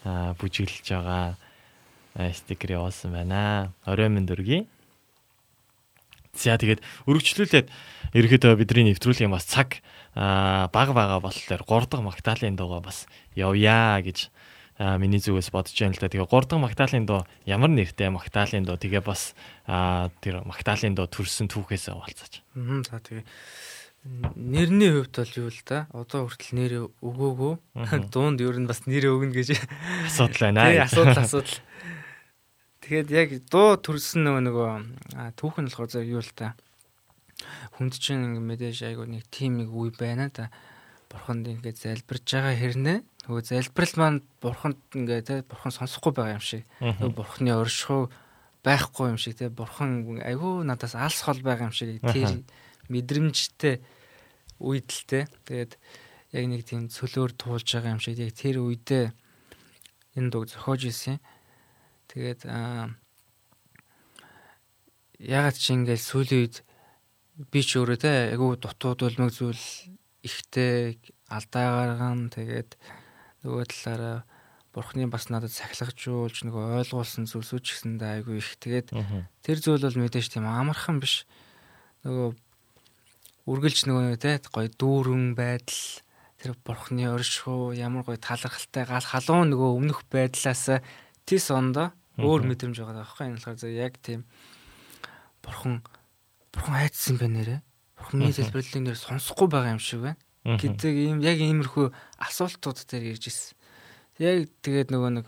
[0.02, 1.38] бүжиглэж байгаа
[2.34, 3.70] стикер явуулсан байна.
[3.86, 4.66] Орой минь дөргий
[6.36, 7.68] За тэгээд өргөжлүүлээд
[8.16, 9.84] ерөөдөө бидний нэвтрүүлгийн бас цаг
[10.16, 14.32] бага бага болохоор 3 дахь магтаалын дуугаа бас явъя гэж
[14.80, 16.10] миний зүгээс бодож байна л да.
[16.10, 19.36] Тэгээ 3 дахь магтаалын дуу ямар нэртэй магтаалын дуу тэгээ бас
[19.68, 22.42] тэр магтаалын дуу төрсэн түүхээс овалцаач.
[22.56, 23.24] Аа за тэгээ
[24.36, 25.86] нэрний хувьд бол юу л да.
[25.94, 26.74] Одоо хүртэл нэр
[27.06, 27.54] өгөөгөө.
[28.10, 29.62] Дуунд ер нь бас нэр өгнө гэж
[30.10, 30.74] асуудал байна.
[30.74, 31.62] Тий асуудал асуудал.
[32.82, 34.70] Тэгээд яг дуу төрсөн нөгөө нөгөө
[35.38, 36.58] түүх нь болохоор зөв юу л та.
[37.78, 40.50] Хүнд чинь ингэ мэдээж айгу нэг тим нэг үе байна да.
[41.10, 43.00] Бурханд ингэ залбирж байгаа хэрнээ
[43.30, 46.66] нөгөө залбирал маань бурханд ингэ те бурхан сонсохгүй байгаа юм шиг.
[46.82, 48.10] Нөгөө бурханы оршихуй
[48.66, 52.42] байхгүй юм шиг те бурхан айгу надаас алс хол байгаа юм шиг тэр
[52.90, 53.78] мэдрэмжтэй
[54.58, 55.30] үед л те.
[55.46, 55.78] Тэгээд
[56.34, 59.14] яг нэг тийм цөлөөр туулж байгаа юм шиг яг тэр үедээ
[60.18, 61.22] энэ дуу зохиож ирсэн.
[62.12, 62.44] Тэгээд
[65.22, 66.56] ягаад чи ингээл сүүлийн үед
[67.56, 69.64] би ч өөрөө те айгу дутууд үлмэг зүйл
[70.20, 71.00] ихтэй
[71.32, 72.76] алдаа гарган тэгээд
[73.48, 74.18] нөгөө талаараа
[74.76, 78.60] бурхны бас надад сахилгажуулж нөгөө ойлгуулсан зүйлсүүд ч гэсэндээ айгу их.
[78.60, 78.92] Тэгээд
[79.44, 81.24] тэр зүйл бол мэдээж тийм амархан биш.
[82.08, 82.36] Нөгөө
[83.52, 85.84] үргэлж нөгөө те гоё дүүрэн байдал
[86.40, 90.82] тэр бурхны оршихуу ямар гоё талархалтай гал халуун нөгөө өмнөх байдлаас
[91.28, 94.26] тис ондоо өөр мэдрэмж байгаа байхгүй энэ болохоор яг тийм
[95.46, 95.84] бурхан
[96.52, 97.58] бурхан хайцсан байна нэрэ.
[97.96, 100.20] Бурханы залбирлын нэр сонсохгүй байгаа юм шиг байна.
[100.44, 103.54] гэдэг ийм яг иймэрхүү асуултууд дээр ирж ирсэн.
[104.18, 105.26] Яг тэгээд нөгөө нэг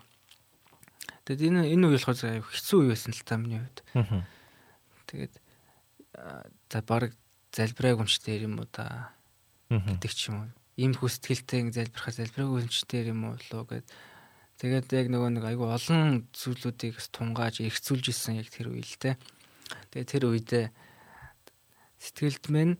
[1.30, 3.80] тэгээд энэ энэ үе болохоор хэцүү үе байсан л та миний хувьд.
[5.05, 5.34] Тэгээд
[6.73, 7.14] за баг
[7.53, 9.14] залбирааг өмчтэй юм уу да
[9.69, 10.51] гэдэг ч юм уу.
[10.81, 13.88] Иймэрхүү сэтгэлтэй залбирахаар залбирааг өмчтэй юм уу лөө гэд
[14.64, 19.19] тэгээд яг нөгөө нэг айгу олон зүйлүүдийг тунгааж эргцүүлж исэн яг тэр үе л те.
[19.91, 20.65] Тэгээ тэр үедээ
[21.99, 22.80] сэтгэлд минь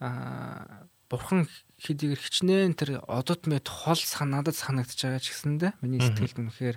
[0.00, 1.44] аа бурхан
[1.84, 6.76] хэдийгээр хичнээн тэр одод мэд хол санаадад санагдаж байгаа ч гэсэндэ миний сэтгэлд үнэхээр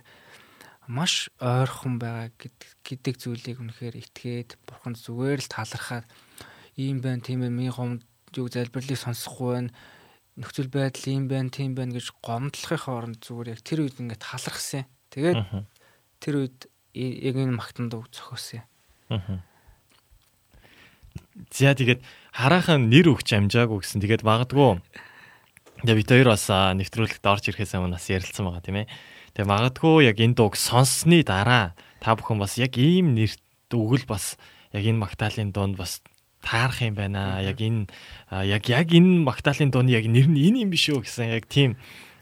[0.92, 2.30] маш ойрхон байгаа
[2.84, 6.06] гэдэг зүйлийг үнэхээр итгээд бурхан зүгээр л талархаад
[6.78, 8.06] ийм байна тийм ээ миний гомд
[8.38, 9.72] юу залбирлыг сонсохгүй байна
[10.40, 14.88] нөхцөл байдал ийм байна тийм байна гэж гомдлохын хооронд зүгээр яг тэр үед ингээд талархсан.
[15.12, 15.44] Тэгээд
[16.24, 16.60] тэр үед
[16.96, 18.64] яг энэ магтанд үг зохиосон.
[21.52, 22.00] За тэгээд
[22.32, 24.00] хараахан нэр өгч амжаагүй гэсэн.
[24.00, 24.80] Тэгээд магадгүй
[25.84, 28.88] яг бид хоёр бас нэвтрүүлэгт орж ирэхээс өмнө бас ярилцсан байгаа тийм ээ.
[29.36, 33.40] Тэгээд магадгүй яг энэ дууг сонссны дараа та бүхэн бас яг ийм нэрт
[33.72, 34.36] өгөл бас
[34.76, 36.04] яг энэ магтаалын дунд бас
[36.42, 37.42] таарах юм байна.
[37.44, 37.88] Яг энэ
[38.32, 41.76] яг яг энэ магтаалын дууны яг нэр нь энэ юм биш үү гэсэн яг тийм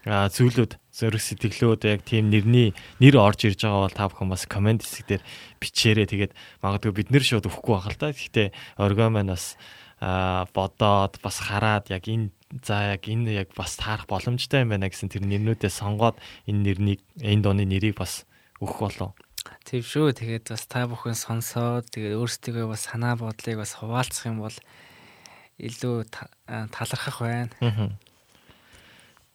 [0.08, 4.82] зүйлүүд зөрөх сэтгэлүүд яг тийм нэрний нэр орж ирж байгаа бол та бүхэн бас комент
[4.82, 5.22] хэсэг дээр
[5.62, 6.06] бичээрэй.
[6.08, 6.32] Тэгээд
[6.64, 8.10] магадгүй бид нэр шууд өгөхгүй байх л та.
[8.10, 8.48] Гэхдээ
[8.80, 9.54] оргоо маань бас
[10.00, 12.30] бодоод бас хараад яг энэ
[12.64, 16.16] за яг энэ яг бас таарах боломжтой юм байна гэсэн тэр нэрнүүдээ сонгоод
[16.46, 18.24] энэ нэрнийг энэ дууны нэрийг бас
[18.62, 19.12] өгөх болов.
[19.68, 20.16] Тийм шүү.
[20.16, 24.56] Тэгээд бас та бүхэн сонсоод тэгээд өөрсдөө бас санаа бодлыг бас хуваалцах юм бол
[25.60, 26.08] илүү
[26.72, 27.92] талархах байна.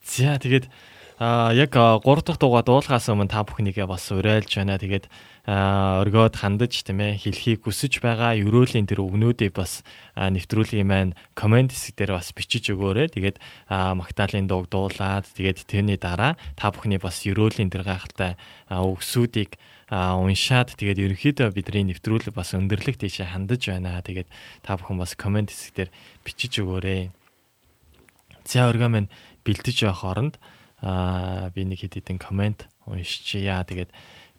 [0.02, 0.74] За тэгээд
[1.20, 4.82] А яг 3 дахь дугаар дуулахаас өмнө та бүхнийгээ бас уриалж байна.
[4.82, 5.06] Тэгээд
[5.46, 9.86] өргөөд хандаж тийм ээ хэлхийг хүсэж байгаа ерөөлийн тэр өгнүүдийг бас
[10.18, 13.14] нэвтрүүлгийн маань комент хэсэг дээр бас бичиж өгөөрэй.
[13.14, 13.38] Тэгээд
[13.70, 18.34] Магдалины дууг дуулаад тэгээд тэрний дараа та бүхний бас ерөөлийн тэр гайхалтай
[18.74, 19.62] өгсүүдийг
[19.92, 24.00] уншаад тэгээд ерөнхийдөө бидний нэвтрүүлэг бас өндөрлөг тийшээ хандаж байна.
[24.00, 24.30] Тэгээд
[24.64, 25.92] та бүхэн бас комент хэсэг дээр
[26.24, 27.12] бичиж өгөөрэй.
[28.48, 29.10] За өргөө минь
[29.44, 30.36] бэлдэж явах оронд
[30.84, 33.64] аа би нэг хэд хэдэн комент уншчихъя.
[33.64, 33.92] Тэгээд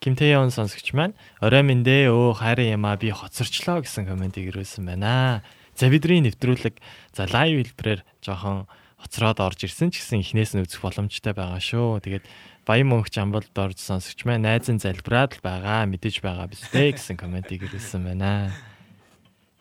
[0.04, 5.40] Кимтэйон сонсогч маань орой минь дээ өө хайрын ямаа би хоцорчлоо гэсэн комментиг ирүүлсэн байна.
[5.72, 6.76] За бидний нэвтрүүлэг
[7.16, 8.68] за лайв хэлбэрээр жоохон
[9.00, 12.04] хоцроод орж ирсэн ч гэсэн эхнээс нь үзэх боломжтой байгаа шүү.
[12.04, 12.24] Тэгээд
[12.64, 17.20] Баян мөнхч амбалд орж сонсогч маань найзын залбираад л байгаа мэдэж байгаа биз дээ гэсэн
[17.20, 18.56] комментиг ирүүлсэн байна.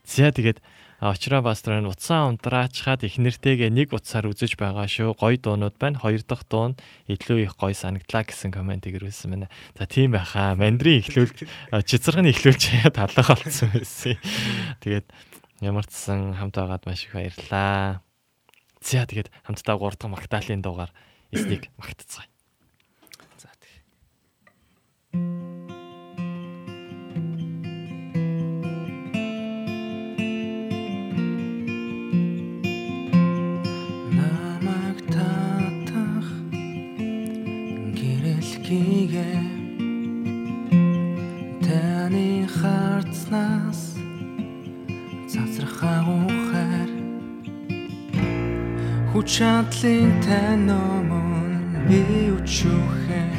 [0.07, 0.63] За тэгээд
[1.03, 5.19] Очроо Бастрын утсаа унтраачхад их нэртэйгээ нэг утсаар үзэж байгаа шүү.
[5.19, 5.99] Гоё дуунууд байна.
[5.99, 6.79] Хоёр дахь дуун
[7.11, 9.51] илүү их гоё санагдлаа гэсэн комент ирүүлсэн байна.
[9.75, 10.55] За тийм байхаа.
[10.55, 11.35] Мандрин ихлүүл
[11.83, 14.15] чицэрхний ихлүүлж талах болсон байсан.
[14.79, 15.11] Тэгээд
[15.59, 17.99] ямар ч сан хамт байгаад маш их баярлаа.
[18.79, 20.91] За тэгээд хамтдаа 3 дахь Магдалины дугаар
[21.35, 22.32] эснийг магтцгаая.
[43.33, 43.81] Харцнаас
[45.31, 46.89] цацрах агуухаар
[49.11, 52.01] хүч чадлын тань өмнө би
[52.37, 53.31] өчөөхөө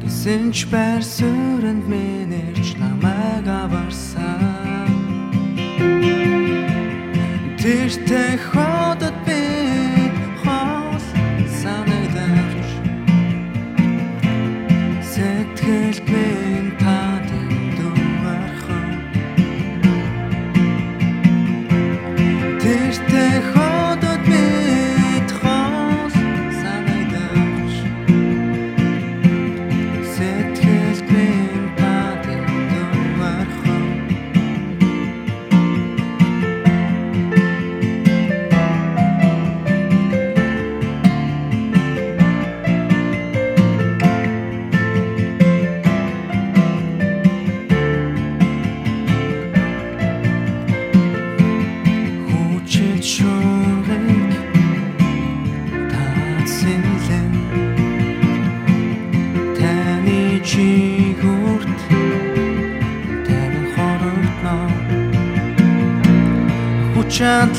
[0.00, 4.88] Гисэнч байр сүрэнд мэнэрч намайг аварсан.
[7.60, 9.05] Тэртэй ходод би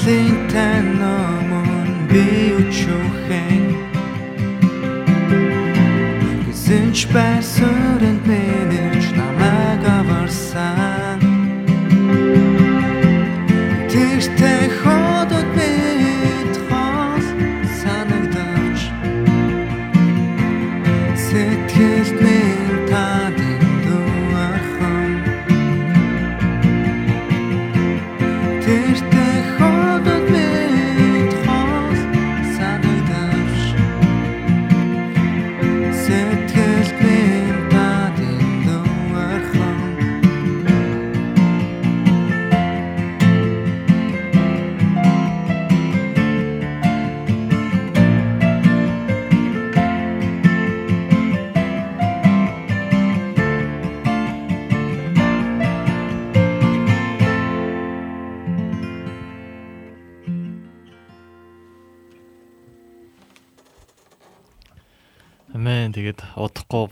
[0.07, 2.23] чадлын тань номон би
[2.59, 3.66] өчөхэн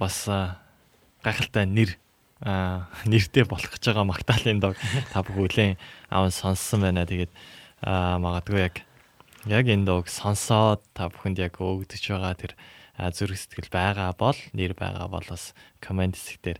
[0.06, 0.30] бас
[1.26, 1.98] гайхалтай нэр
[3.10, 4.78] нэртэй болох гэж байгаа магтаалын дог
[5.10, 5.82] та бүхэн
[6.14, 7.10] аав сонссон байна.
[7.10, 7.34] Тэгээд
[7.82, 8.76] магадгүй яг
[9.50, 12.54] яг энэ дог сонсоод та бүхэнд яг өгдөж байгаа тэр
[13.16, 16.60] зүрх сэтгэл байгаа бол нэр байгаа бол бас комент хэсгээр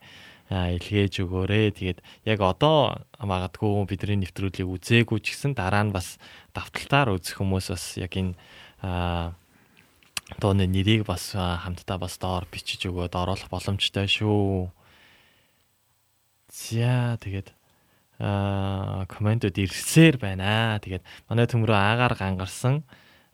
[0.50, 1.74] илгээж өгөөрэй.
[1.74, 6.18] Тэгээд яг одоо магадгүй бидний нэвтрүүлгийг үзээгүй ч гэсэн дараа нь бас
[6.54, 8.34] давталтаар үзэх хүмүүс бас яг энэ
[10.32, 14.74] а дооны нэрийг бас хамтдаа бас доор бичиж өгөөд оруулах боломжтой шүү.
[16.50, 17.54] За тэгээд
[18.20, 20.80] аа комментод ирсээр байна.
[20.82, 22.82] Тэгээд манай төмрөө аагаар гангарсан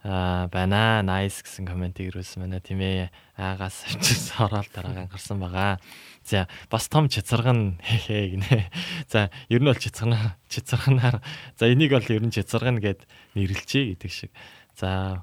[0.02, 1.00] аа байна.
[1.06, 3.08] Nice гэсэн комментиг ирүүлсэн байна тийм ээ.
[3.38, 5.78] Аагаас авчиж ороод дараа гангарсан байгаа.
[6.26, 8.68] За бас том чицарган хээ гинэ.
[9.06, 11.22] За ер нь бол чицаргана чицарганаар
[11.56, 13.06] за энийг бол ер нь чицаргана гэд
[13.38, 14.30] нэрлэлчээ гэдэг шиг.
[14.74, 15.22] За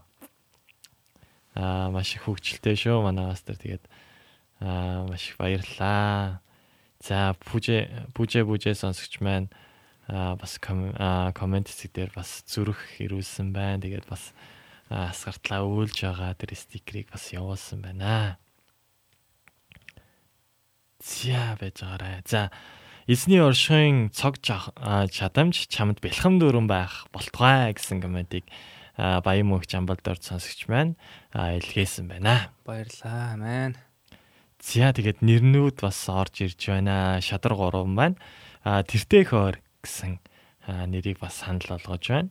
[1.55, 3.85] аа маш их хөвгчлээ шүү манай мастер тэгээд
[4.61, 6.41] аа маш их баярлалаа.
[6.99, 9.47] За бүжэ бүжэ бүжэ сонсогч маань
[10.11, 13.81] аа бас коммент хэсэг дээр бас зүрх ирүүлсэн байна.
[13.81, 14.35] Тэгээд бас
[14.89, 18.37] асгартлаа өөлж байгаа тэр стикерийг бас явуулсан байна.
[20.99, 22.21] За байж байгаарай.
[22.25, 22.51] За
[23.07, 28.43] эзний оршин цог чадамж чамд бэлхэм дүүрэн байх болтугай гэсэн комментиг
[28.99, 30.99] баян мөнх жамбалдор сонсогч маань
[31.31, 32.51] илгээсэн байна.
[32.67, 33.39] Баярлаа.
[33.39, 33.79] Амен.
[34.59, 37.23] За тэгээд нэрнүүд бас орж ирж байна.
[37.23, 38.19] Шадар 3 байна.
[38.67, 40.19] А тэртээ хоор гэсэн
[40.67, 42.29] нэрийг бас санал болгож байна.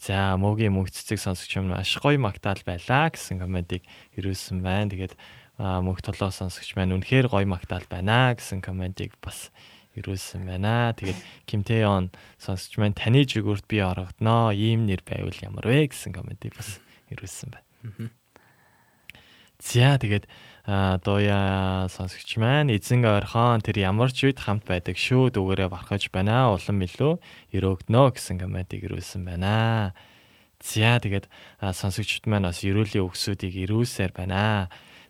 [0.00, 3.84] За мөгийн мөнх цэцэг сонсогч юм маш гоё магтаал байлаа гэсэн комментиг
[4.16, 4.88] ирүүлсэн байна.
[4.92, 5.20] Тэгээд
[5.60, 9.52] мөнх толгой сонсогч маань үнэхээр гоё магтаал байна гэсэн комментиг бас
[9.96, 10.92] ирүүлсэн байна.
[10.92, 14.52] Тэгээд Кимтэон сонсогч маань таны жигүүрт би орогдноо.
[14.52, 16.78] Ийм нэр байвал ямар вэ гэсэн комментиг бас
[17.10, 18.12] ирүүлсэн байна.
[19.58, 20.28] За тэгээд
[20.66, 26.50] дууя сонсогч маань эзэн ойрхон тэр ямар ч үед хамт байдаг шүү дүүгээрээ бархаж байна
[26.52, 27.12] улам илүү
[27.54, 29.94] өрөөгнөө гэсэн комментиг ирүүлсэн байна.
[30.58, 31.30] За тэгээд
[31.62, 34.66] сонсогчд маань бас эрүүлийн өгсүүдийг ирүүлсээр байна.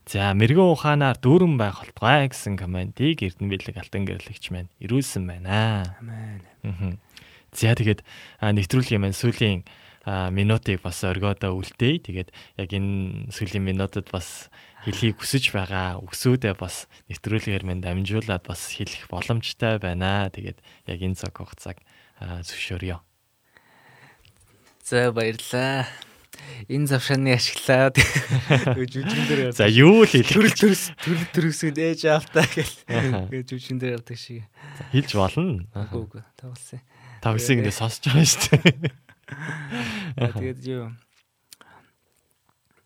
[0.06, 5.98] За мэрэгэн ухаанаар дүүрэн байх болтугай гэсэн комментиг Эрдэнэ бэлэг алтан гэрлэгч маань ирүүлсэн байна.
[5.98, 7.02] Амен.
[7.50, 8.06] За тэгээд
[8.38, 9.66] нэвтрүүлгийн маань сүүлийн
[10.06, 12.06] минутыг бас оргиодоо үлдээе.
[12.06, 14.46] Тэгээд яг энэ сүүлийн минутад бас
[14.86, 20.30] хэлхийг хүсэж байгаа өксүүдээ бас нэвтрүүлгээр минь дамжуулаад бас хэлэх боломжтой байна.
[20.30, 21.82] Тэгээд яг энэ цаг хугацааг
[22.22, 23.02] зөвшөөрье.
[24.86, 25.90] За баярлаа.
[26.68, 27.96] Энэ завшааны ашиглаад
[28.76, 32.86] жүжигэн дээр За юу л хэлэх төрөл төрөс төрөл төрөсөд ээж аавтаа гэж
[33.46, 34.44] жүжигэн дээр явдаг шиг.
[34.92, 35.64] хэлж болно.
[35.74, 36.80] Үгүй үгүй тоглосон.
[37.22, 38.94] Тавсыг ингэ сонсож байгаа шүү дээ.
[40.36, 40.84] Тэгээд юу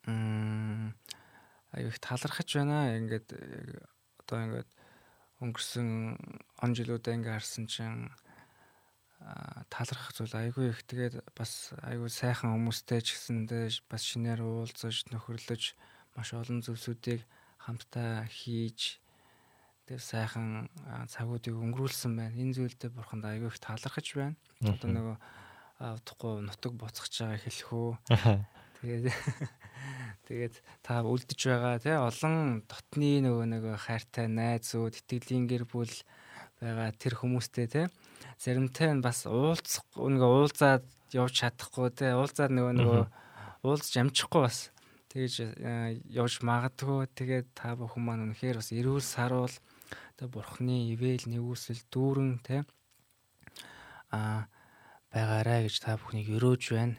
[0.06, 0.94] Мм
[1.72, 2.96] аюу их талархаж байна.
[2.98, 3.30] Ингээд
[4.24, 4.70] одоо ингээд
[5.40, 5.88] өнгөрсөн
[6.62, 8.10] он жилүүдэд ингээ харсан чинь
[9.68, 15.76] талархах зүйл айгүй их тэгээд бас айгүй сайхан хүмүүстэй ч гэсэндээ бас шинээр уулзаж нөхөрлөж
[16.16, 17.20] маш олон зүйлсүүдийг
[17.60, 18.96] хамтдаа хийж
[19.84, 20.72] тэр сайхан
[21.12, 22.38] цагуудыг өнгөрүүлсэн байна.
[22.38, 24.36] Энэ зүйлдээ бурханд айгүй их талархаж байна.
[24.64, 25.16] Одоо нөгөө
[25.80, 27.92] авдахгүй нутаг буцах чагаа хэлэх үү.
[28.80, 29.04] Тэгээд
[30.30, 35.92] тэгээд та үлдэж байгаа тий олон дотны нөгөө нөгөө хайртай найзууд, итгэлийн гэр бүл
[36.60, 37.86] байгаа тэр хүмүүстэй тий
[38.40, 43.02] заримтай нь бас уулзах нөгөө уулзаад явж чадахгүй тий уулзаад нөгөө нөгөө
[43.68, 44.58] уулзж амжихгүй бас
[45.12, 45.34] тэгэж
[46.08, 49.52] явж магадгүй тэгээд та бүхэн маань үнэхээр бас эрүүл саруул
[50.16, 52.64] тэ бурхны ивэл нэгүсэл дүүрэн тэ
[54.08, 54.48] а
[55.12, 56.96] байгаарай гэж та бүхнийг өрөөж байна.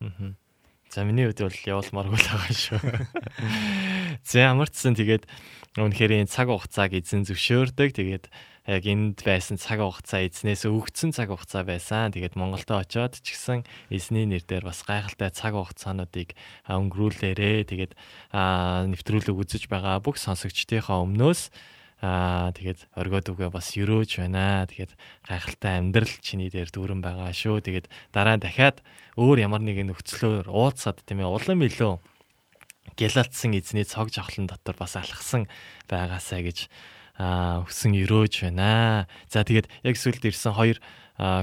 [0.00, 0.36] Аа.
[0.90, 2.80] За миний хувьд бол явуулмааргүй л байгаа шүү.
[4.26, 5.22] За амарчсан тэгээд
[5.78, 7.94] үнэхээр цаг хугацааг эзэн зөвшөөрдөг.
[7.94, 8.26] Тэгээд
[8.70, 12.14] яг энд байсан цаг хугацаа эзнээс өгцөн цаг хугацаа байсан.
[12.14, 16.38] Тэгээд Монголд очиод ч гэсэн эзний нэрээр бас гайхалтай цаг хугацаануудыг
[16.70, 17.92] өнгөрүүлээрээ тэгээд
[18.30, 21.50] нэвтрүүлэг үзэж байгаа бүх сонсогчдийнхаа өмнөөс
[22.00, 24.64] Аа тэгээд оргиод үгээ бас өрөөж байна.
[24.64, 24.96] Тэгээд
[25.28, 27.60] гайхалтай амьдрал чиний дээр дүүрэн байгаа шүү.
[27.60, 28.80] Тэгээд дараа дахиад
[29.20, 32.00] өөр ямар нэгэн нөхцлөөр уулзаад тийм ээ улам илүү
[32.96, 35.44] гялалтсан эзний цог жавхлан дотор бас алхсан
[35.92, 36.72] байгаасаа гэж
[37.20, 39.04] хүсэн өрөөж байна.
[39.28, 40.78] За тэгээд яг сүлд ирсэн хоёр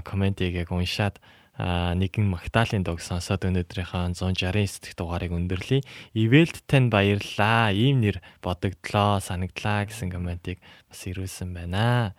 [0.02, 1.22] комментиг яг уншаад
[1.58, 5.82] нэгэн Магдалины дог сонсоод өнөөдрийнхөө 169 дэх дугаарыг өндөрлөе.
[6.14, 7.74] Ивэлд тань баярлаа.
[7.74, 12.14] Ийм нэр бодогдлоо, санагдлаа гэсэн комментиг бас ирүүлсэн байна.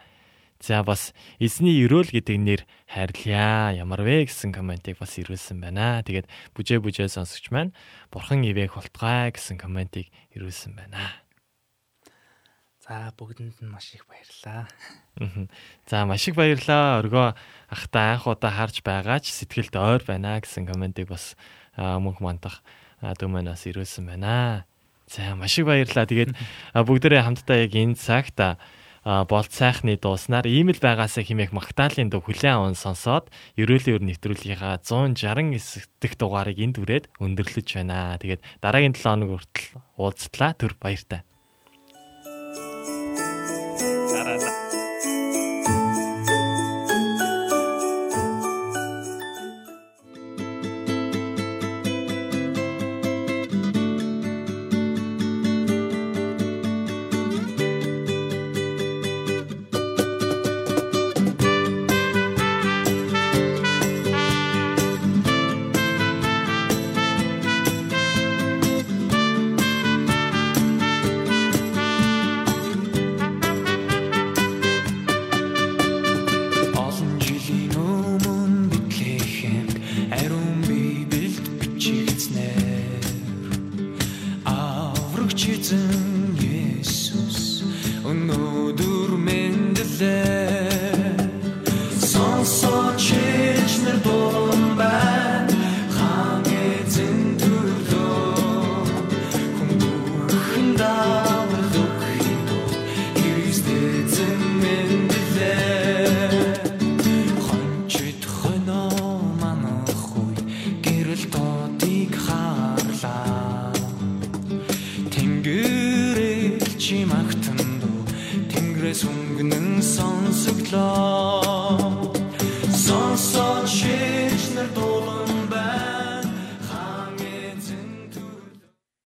[0.58, 2.60] За бас эзний өрөөл гэдэг нэр
[2.90, 3.78] хайрлаа.
[3.78, 6.02] Ямар вэ гэсэн комментиг бас ирүүлсэн байна.
[6.02, 6.26] Тэгээд
[6.58, 7.70] бүжээ бүжээ сонсогч маань
[8.10, 11.27] бурхан ивэх болтгай гэсэн комментиг ирүүлсэн байна.
[12.88, 14.64] За бүгдэнд нь маш их баярлалаа.
[15.84, 17.04] За маш их баярлалаа.
[17.04, 17.36] Оргоо
[17.68, 21.36] ахта анх удаа харж байгаа ч сэтгэлд ойр байна гэсэн комментиг бас
[21.76, 22.64] мөнх мантах
[23.04, 24.64] дүүмэнаас ирүүлсэн байна.
[25.04, 26.08] За маш их баярлалаа.
[26.08, 26.32] Тэгээд
[26.72, 28.40] бүгдээрээ хамтдаа яг энэ цагт
[29.04, 33.28] болт сайхны дууснаар ийм л байгаасаа химээх Магдалины дуу хүлэн аван сонсоод
[33.60, 35.60] ерөөлийн өр нэвтрүүлгийнхаа 169
[36.00, 38.16] дэх дугаарыг энд үрээд өндөрлөж байна.
[38.16, 40.56] Тэгээд дараагийн 7 хоног хүртэл уулзтлаа.
[40.56, 41.27] Түр баяртай.